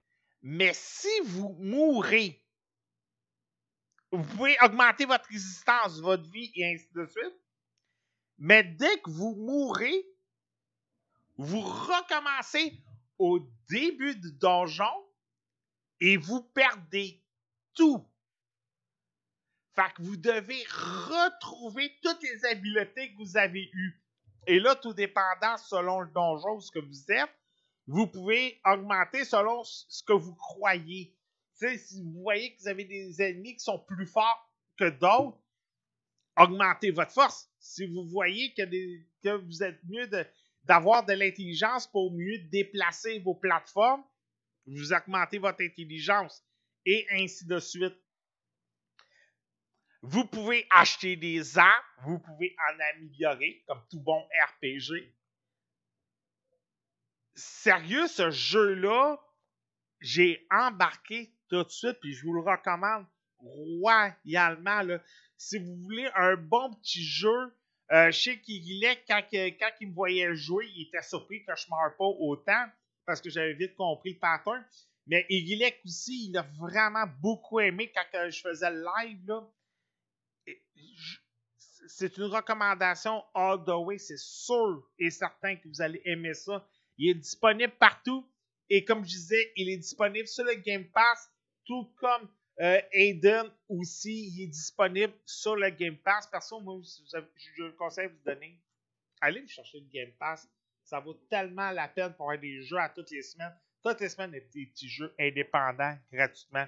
Mais 0.44 0.72
si 0.74 1.10
vous 1.26 1.56
mourrez, 1.60 2.42
vous 4.12 4.24
pouvez 4.24 4.58
augmenter 4.62 5.06
votre 5.06 5.28
résistance, 5.30 6.00
votre 6.00 6.30
vie 6.30 6.52
et 6.56 6.74
ainsi 6.74 6.88
de 6.94 7.06
suite. 7.06 7.36
Mais 8.38 8.64
dès 8.64 9.00
que 9.02 9.10
vous 9.10 9.36
mourrez, 9.36 10.06
vous 11.38 11.62
recommencez 11.62 12.82
au 13.18 13.40
début 13.70 14.16
du 14.16 14.32
donjon 14.32 15.06
et 16.00 16.18
vous 16.18 16.42
perdez 16.42 17.22
tout. 17.74 18.06
Fait 19.76 19.94
que 19.94 20.02
vous 20.02 20.18
devez 20.18 20.64
retrouver 20.66 21.98
toutes 22.02 22.24
les 22.24 22.46
habiletés 22.46 23.12
que 23.12 23.18
vous 23.18 23.38
avez 23.38 23.70
eues. 23.74 24.02
Et 24.48 24.60
là, 24.60 24.76
tout 24.76 24.94
dépendant 24.94 25.58
selon 25.58 26.02
le 26.02 26.10
donjon 26.10 26.60
ce 26.60 26.72
que 26.72 26.80
vous 26.80 27.12
êtes, 27.12 27.30
vous 27.88 28.08
pouvez 28.08 28.60
augmenter 28.66 29.26
selon 29.26 29.64
ce 29.64 30.04
que 30.04 30.14
vous 30.14 30.36
croyez. 30.36 31.16
Si 31.60 32.02
vous 32.04 32.22
voyez 32.22 32.54
que 32.56 32.62
vous 32.62 32.68
avez 32.68 32.86
des 32.86 33.22
ennemis 33.22 33.56
qui 33.56 33.64
sont 33.64 33.80
plus 33.80 34.06
forts 34.06 34.50
que 34.78 34.90
d'autres, 34.90 35.38
augmentez 36.38 36.92
votre 36.92 37.12
force. 37.12 37.50
Si 37.60 37.86
vous 37.86 38.06
voyez 38.08 38.54
que, 38.54 39.36
vous 39.38 39.64
êtes 39.64 39.84
mieux 39.84 40.08
de- 40.08 40.26
d'avoir 40.64 41.06
de, 41.06 41.14
l'intelligence 41.14 41.88
pour 41.88 42.14
mieux 42.14 42.38
déplacer 42.50 43.20
vos 43.20 43.36
plateformes, 43.36 44.04
vous 44.66 44.94
augmentez 44.94 45.38
votre 45.38 45.62
intelligence. 45.62 46.44
Et 46.86 47.06
ainsi 47.12 47.46
de 47.46 47.60
suite. 47.60 47.96
Vous 50.02 50.26
pouvez 50.26 50.66
acheter 50.70 51.18
des 51.18 51.58
armes, 51.58 51.84
vous 52.06 52.20
pouvez 52.20 52.56
en 52.70 52.80
améliorer, 52.96 53.64
comme 53.68 53.82
tout 53.90 54.00
bon 54.00 54.26
RPG. 54.48 55.14
Sérieux, 57.36 58.08
ce 58.08 58.32
jeu-là, 58.32 59.20
j'ai 60.00 60.48
embarqué 60.50 61.34
tout 61.50 61.64
de 61.64 61.70
suite, 61.70 62.00
puis 62.00 62.14
je 62.14 62.26
vous 62.26 62.34
le 62.34 62.42
recommande 62.42 63.06
royalement. 63.40 64.82
Là. 64.82 65.02
Si 65.38 65.58
vous 65.58 65.76
voulez 65.84 66.10
un 66.16 66.36
bon 66.36 66.74
petit 66.74 67.04
jeu, 67.04 67.54
euh, 67.92 68.12
je 68.12 68.22
sais 68.22 68.40
qu'il 68.40 68.86
quand, 69.08 69.22
quand 69.32 69.72
il 69.82 69.90
me 69.90 69.94
voyait 69.94 70.36
jouer, 70.36 70.70
il 70.76 70.88
était 70.88 71.02
surpris 71.02 71.44
que 71.44 71.56
je 71.56 71.66
ne 71.66 71.72
meure 71.72 71.96
pas 71.98 72.06
autant, 72.06 72.66
parce 73.06 73.22
que 73.22 73.30
j'avais 73.30 73.54
vite 73.54 73.76
compris 73.76 74.14
le 74.14 74.20
pattern. 74.20 74.64
Mais 75.08 75.26
Igilek 75.30 75.82
aussi, 75.86 76.30
il 76.30 76.38
a 76.38 76.44
vraiment 76.60 77.06
beaucoup 77.20 77.60
aimé 77.60 77.92
quand 77.92 78.30
je 78.30 78.42
faisais 78.42 78.70
le 78.70 78.86
live. 78.98 79.42
C'est 81.88 82.16
une 82.18 82.26
recommandation 82.26 83.24
all 83.34 83.64
the 83.66 83.70
way. 83.70 83.98
C'est 83.98 84.20
sûr 84.20 84.88
et 85.00 85.10
certain 85.10 85.56
que 85.56 85.68
vous 85.68 85.82
allez 85.82 86.00
aimer 86.06 86.36
ça. 86.36 86.64
Il 87.00 87.10
est 87.10 87.16
disponible 87.16 87.74
partout. 87.80 88.30
Et 88.70 88.86
comme 88.86 89.04
je 89.04 89.10
disais, 89.10 89.52
il 89.56 89.70
est 89.70 89.78
disponible 89.78 90.28
sur 90.28 90.44
le 90.44 90.54
Game 90.54 90.86
Pass, 90.92 91.32
tout 91.70 91.94
comme 91.98 92.28
euh, 92.62 92.82
Aiden 92.92 93.46
aussi, 93.70 94.32
il 94.34 94.44
est 94.44 94.48
disponible 94.48 95.14
sur 95.24 95.56
le 95.56 95.70
Game 95.70 95.98
Pass. 95.98 96.26
Perso, 96.26 96.60
moi, 96.60 96.82
je 96.84 97.64
le 97.64 97.72
conseille 97.74 98.08
de 98.08 98.14
vous 98.14 98.24
donner. 98.26 98.60
Allez 99.22 99.48
chercher 99.48 99.80
le 99.80 99.86
Game 99.86 100.12
Pass. 100.20 100.50
Ça 100.84 101.00
vaut 101.00 101.14
tellement 101.30 101.70
la 101.70 101.88
peine 101.88 102.12
pour 102.16 102.26
avoir 102.26 102.40
des 102.42 102.64
jeux 102.64 102.80
à 102.80 102.90
toutes 102.90 103.12
les 103.12 103.22
semaines. 103.22 103.54
Toutes 103.84 104.02
les 104.02 104.10
semaines, 104.10 104.32
des 104.32 104.42
petits 104.42 104.90
jeux 104.90 105.14
indépendants 105.20 105.96
gratuitement. 106.12 106.66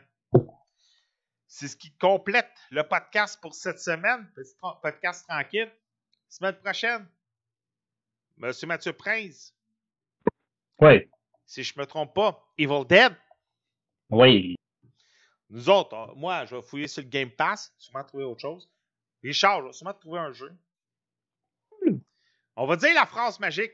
C'est 1.48 1.68
ce 1.68 1.76
qui 1.76 1.92
complète 1.98 2.52
le 2.70 2.84
podcast 2.84 3.42
pour 3.42 3.56
cette 3.56 3.80
semaine. 3.80 4.30
Petit 4.36 4.54
podcast 4.84 5.28
tranquille. 5.28 5.72
Semaine 6.30 6.56
prochaine, 6.58 7.08
Monsieur 8.38 8.68
Mathieu 8.68 8.94
Prince. 8.94 9.54
Oui. 10.80 11.10
Si 11.48 11.64
je 11.64 11.74
ne 11.76 11.82
me 11.82 11.88
trompe 11.88 12.14
pas, 12.14 12.48
Evil 12.58 12.86
Dead. 12.88 13.14
Oui. 14.12 14.56
Nous 15.52 15.70
autres, 15.70 16.14
moi, 16.16 16.46
je 16.46 16.56
vais 16.56 16.62
fouiller 16.62 16.88
sur 16.88 17.04
le 17.04 17.10
Game 17.10 17.30
Pass, 17.30 17.74
sûrement 17.78 18.06
trouver 18.06 18.24
autre 18.24 18.40
chose. 18.40 18.70
Richard, 19.22 19.60
je 19.62 19.68
vais 19.68 19.74
sûrement 19.74 19.94
trouver 19.94 20.20
un 20.20 20.32
jeu. 20.32 20.52
On 22.56 22.66
va 22.66 22.78
dire 22.78 22.94
la 22.96 23.06
phrase 23.06 23.38
magique. 23.40 23.74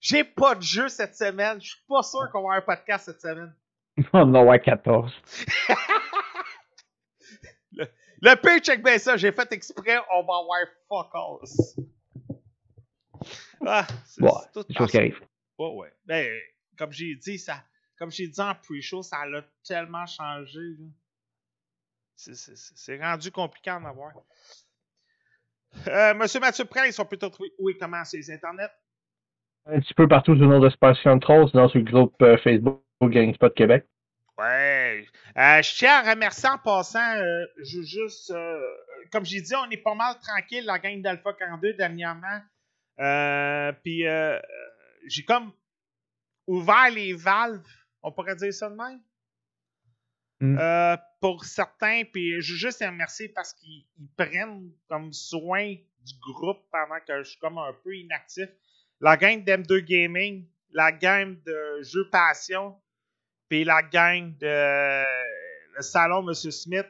J'ai 0.00 0.22
pas 0.22 0.54
de 0.54 0.62
jeu 0.62 0.88
cette 0.88 1.16
semaine. 1.16 1.60
Je 1.60 1.70
suis 1.70 1.82
pas 1.88 2.04
sûr 2.04 2.30
qu'on 2.30 2.42
va 2.42 2.54
avoir 2.54 2.56
un 2.58 2.60
podcast 2.60 3.06
cette 3.06 3.20
semaine. 3.20 3.52
On 4.12 4.32
en 4.32 4.48
a 4.48 4.58
14. 4.60 5.12
le, 7.72 7.88
le 8.22 8.34
pire, 8.36 8.60
check 8.60 8.84
bien 8.84 8.98
ça. 8.98 9.16
J'ai 9.16 9.32
fait 9.32 9.52
exprès. 9.52 9.98
On 10.12 10.22
va 10.22 10.34
avoir 10.36 10.58
fuck 10.88 11.10
all. 11.14 11.38
Ah, 13.66 13.86
c'est 14.06 14.20
bon, 14.20 14.32
tout 14.54 14.64
chose 14.76 14.90
qui 14.90 14.98
arrive. 14.98 15.20
Ouais, 15.58 15.74
ouais. 15.74 15.92
Ben, 16.06 16.32
comme 16.76 16.92
j'ai 16.92 17.16
dit, 17.16 17.40
ça, 17.40 17.64
comme 17.98 18.12
j'ai 18.12 18.28
dit 18.28 18.40
en 18.40 18.54
pre-show, 18.54 19.02
ça 19.02 19.22
a 19.22 19.42
tellement 19.64 20.06
changé. 20.06 20.76
C'est 22.18 23.00
rendu 23.00 23.30
compliqué 23.30 23.70
en 23.70 23.84
avoir. 23.84 24.12
Euh, 25.86 26.14
Monsieur 26.14 26.40
Mathieu 26.40 26.64
Prince, 26.64 26.98
on 26.98 27.04
peut 27.04 27.16
te 27.16 27.26
trouver 27.26 27.52
où 27.58 27.70
et 27.70 27.76
comment 27.76 28.04
sur 28.04 28.18
les 28.18 28.30
internets? 28.30 28.70
Un 29.66 29.80
petit 29.80 29.94
peu 29.94 30.08
partout 30.08 30.34
sur 30.34 30.44
le 30.44 30.50
nom 30.50 30.60
de 30.60 30.70
Space 30.70 31.00
Control, 31.02 31.48
sinon 31.48 31.68
sur 31.68 31.78
le 31.78 31.84
groupe 31.84 32.20
euh, 32.22 32.36
Facebook 32.38 32.82
GameSpot 33.02 33.50
Québec. 33.50 33.86
Ouais. 34.36 35.06
Euh, 35.36 35.62
je 35.62 35.76
tiens 35.76 36.02
à 36.02 36.10
remercier 36.10 36.48
en 36.48 36.58
passant, 36.58 37.16
je, 37.58 37.82
juste, 37.82 38.32
comme 39.12 39.24
j'ai 39.24 39.40
dit, 39.40 39.54
on 39.54 39.70
est 39.70 39.82
pas 39.82 39.94
mal 39.94 40.16
tranquille, 40.20 40.64
la 40.64 40.78
gang 40.78 41.00
d'Alpha 41.02 41.32
42 41.34 41.74
dernièrement. 41.74 42.40
Puis 43.84 44.04
j'ai 45.06 45.24
comme 45.24 45.52
ouvert 46.46 46.90
les 46.90 47.12
valves, 47.12 47.66
on 48.02 48.10
pourrait 48.10 48.36
dire 48.36 48.52
ça 48.52 48.70
de 48.70 48.74
même? 48.74 49.00
Mm. 50.40 50.56
pour 51.20 51.44
certains, 51.44 52.04
puis 52.12 52.40
je 52.40 52.52
veux 52.52 52.58
juste 52.58 52.80
les 52.80 52.86
remercier 52.86 53.28
parce 53.28 53.52
qu'ils 53.54 53.84
prennent 54.16 54.70
comme 54.88 55.12
soin 55.12 55.74
du 55.74 56.14
groupe 56.20 56.64
pendant 56.70 57.00
que 57.06 57.24
je 57.24 57.30
suis 57.30 57.40
comme 57.40 57.58
un 57.58 57.72
peu 57.82 57.96
inactif 57.96 58.48
la 59.00 59.16
gang 59.16 59.42
d'M2 59.44 59.80
Gaming, 59.84 60.46
la 60.72 60.92
gang 60.92 61.36
de 61.44 61.82
Jeux 61.82 62.08
Passion, 62.10 62.76
puis 63.48 63.64
la 63.64 63.82
gang 63.82 64.36
de 64.38 65.04
salon 65.80 66.22
Monsieur 66.22 66.50
Smith, 66.50 66.86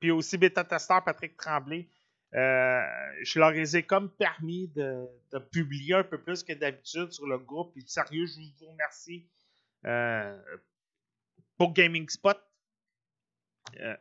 puis 0.00 0.10
aussi 0.10 0.36
bêta 0.36 0.64
testeur 0.64 1.04
Patrick 1.04 1.36
Tremblay. 1.36 1.88
Euh, 2.34 2.82
je 3.22 3.38
leur 3.38 3.52
ai 3.52 3.82
comme 3.84 4.10
permis 4.10 4.66
de, 4.68 5.06
publier 5.52 5.94
un 5.94 6.02
peu 6.02 6.18
plus 6.18 6.42
que 6.42 6.52
d'habitude 6.52 7.12
sur 7.12 7.26
le 7.26 7.38
groupe. 7.38 7.72
Puis 7.72 7.84
sérieux, 7.86 8.26
je 8.26 8.40
vous 8.58 8.72
remercie 8.72 9.28
euh, 9.86 10.36
pour 11.56 11.72
Gaming 11.72 12.08
Spot. 12.08 12.38
Euh, 13.80 13.96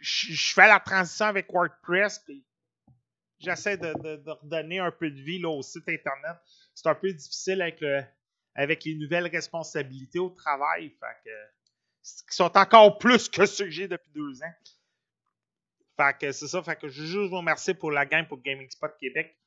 je 0.00 0.52
fais 0.54 0.68
la 0.68 0.80
transition 0.80 1.26
avec 1.26 1.50
WordPress, 1.50 2.18
puis 2.20 2.44
j'essaie 3.38 3.78
de, 3.78 4.30
redonner 4.42 4.78
un 4.78 4.90
peu 4.90 5.10
de 5.10 5.20
vie 5.20 5.44
au 5.44 5.62
site 5.62 5.88
Internet. 5.88 6.36
C'est 6.74 6.88
un 6.88 6.94
peu 6.94 7.12
difficile 7.12 7.62
avec, 7.62 8.84
les 8.84 8.94
nouvelles 8.96 9.28
responsabilités 9.28 10.18
au 10.18 10.30
travail. 10.30 10.90
Fait 11.00 11.30
qui 12.02 12.36
sont 12.36 12.56
encore 12.56 12.98
plus 12.98 13.28
que 13.28 13.46
ceux 13.46 13.64
que 13.64 13.70
j'ai 13.70 13.88
depuis 13.88 14.10
deux 14.12 14.42
ans. 14.42 14.54
Fait 15.96 16.18
que 16.18 16.32
c'est 16.32 16.48
ça. 16.48 16.62
Fait 16.62 16.76
que 16.76 16.88
je 16.88 17.00
veux 17.00 17.06
juste 17.06 17.30
vous 17.30 17.38
remercier 17.38 17.74
pour 17.74 17.90
la 17.90 18.04
game 18.04 18.26
pour 18.26 18.42
Gaming 18.42 18.68
Spot 18.68 18.92
Québec. 19.00 19.38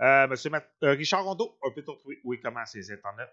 Euh, 0.00 0.26
Monsieur 0.26 0.50
euh, 0.54 0.90
Richard 0.92 1.24
Rondeau, 1.24 1.56
te 1.74 1.90
retrouver 1.90 2.20
où 2.24 2.34
et 2.34 2.40
comment 2.40 2.64
ces 2.66 2.92
Internet? 2.92 3.28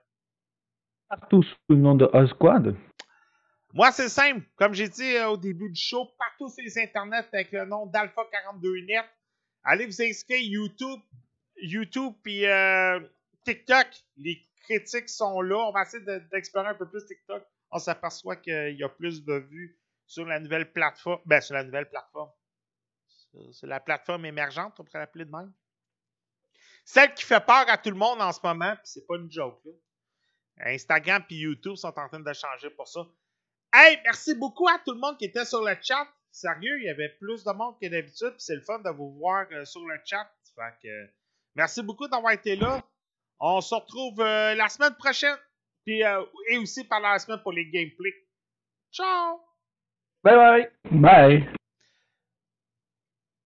Partout 1.09 1.43
sous 1.43 1.55
le 1.69 1.75
nom 1.75 1.95
de 1.95 2.05
Osquad. 2.05 2.75
Moi, 3.73 3.91
c'est 3.93 4.09
simple. 4.09 4.45
Comme 4.57 4.73
j'ai 4.73 4.89
dit 4.89 5.15
euh, 5.15 5.29
au 5.29 5.37
début 5.37 5.69
du 5.69 5.79
show, 5.79 6.05
partout 6.17 6.49
sur 6.49 6.63
les 6.63 6.77
internets 6.77 7.25
avec 7.31 7.51
le 7.51 7.65
nom 7.65 7.85
d'Alpha42Net. 7.85 9.05
Allez 9.63 9.85
vous 9.85 10.01
inscrire 10.01 10.39
YouTube, 10.41 10.99
YouTube 11.55 12.13
puis 12.21 12.45
euh, 12.45 12.99
TikTok. 13.45 13.87
Les 14.17 14.41
critiques 14.63 15.09
sont 15.09 15.41
là. 15.41 15.57
On 15.57 15.71
va 15.71 15.83
essayer 15.83 16.03
d'explorer 16.31 16.69
un 16.69 16.75
peu 16.75 16.87
plus 16.87 17.05
TikTok. 17.05 17.43
On 17.71 17.79
s'aperçoit 17.79 18.35
qu'il 18.35 18.75
y 18.75 18.83
a 18.83 18.89
plus 18.89 19.23
de 19.23 19.35
vues 19.35 19.79
sur 20.05 20.25
la 20.25 20.39
nouvelle 20.39 20.71
plateforme. 20.71 21.21
Ben, 21.25 21.39
sur 21.39 21.53
la 21.53 21.63
nouvelle 21.63 21.87
plateforme. 21.89 22.29
C'est 23.53 23.67
la 23.67 23.79
plateforme 23.79 24.25
émergente, 24.25 24.77
on 24.77 24.83
pourrait 24.83 24.99
l'appeler 24.99 25.23
de 25.23 25.31
même. 25.31 25.53
Celle 26.83 27.13
qui 27.13 27.23
fait 27.23 27.39
peur 27.45 27.63
à 27.69 27.77
tout 27.77 27.89
le 27.89 27.95
monde 27.95 28.21
en 28.21 28.33
ce 28.33 28.39
moment, 28.43 28.75
puis 28.75 28.83
c'est 28.85 29.07
pas 29.07 29.15
une 29.15 29.31
joke. 29.31 29.61
Instagram 30.59 31.23
et 31.29 31.35
YouTube 31.35 31.75
sont 31.75 31.97
en 31.97 32.09
train 32.09 32.19
de 32.19 32.33
changer 32.33 32.69
pour 32.71 32.89
ça. 32.89 33.07
Hey, 33.73 33.99
merci 34.03 34.35
beaucoup 34.35 34.67
à 34.67 34.79
tout 34.79 34.93
le 34.93 34.99
monde 34.99 35.17
qui 35.17 35.25
était 35.25 35.45
sur 35.45 35.63
le 35.63 35.75
chat 35.81 36.07
sérieux, 36.31 36.79
il 36.79 36.85
y 36.85 36.89
avait 36.89 37.09
plus 37.19 37.43
de 37.43 37.51
monde 37.51 37.75
que 37.81 37.87
d'habitude, 37.87 38.33
c'est 38.37 38.55
le 38.55 38.61
fun 38.61 38.79
de 38.79 38.89
vous 38.89 39.11
voir 39.11 39.45
euh, 39.51 39.65
sur 39.65 39.85
le 39.85 39.95
chat. 40.05 40.29
Fait 40.55 40.73
que, 40.81 41.09
merci 41.55 41.81
beaucoup 41.81 42.07
d'avoir 42.07 42.33
été 42.33 42.55
là. 42.55 42.81
On 43.39 43.61
se 43.61 43.73
retrouve 43.73 44.21
euh, 44.21 44.55
la 44.55 44.69
semaine 44.69 44.95
prochaine. 44.95 45.37
Puis, 45.85 46.03
euh, 46.03 46.23
et 46.49 46.57
aussi 46.57 46.83
par 46.83 46.99
la 46.99 47.17
semaine 47.19 47.39
pour 47.41 47.53
les 47.53 47.65
gameplays. 47.69 48.27
Ciao! 48.91 49.41
Bye 50.23 50.35
bye! 50.35 50.71
Bye! 50.91 51.60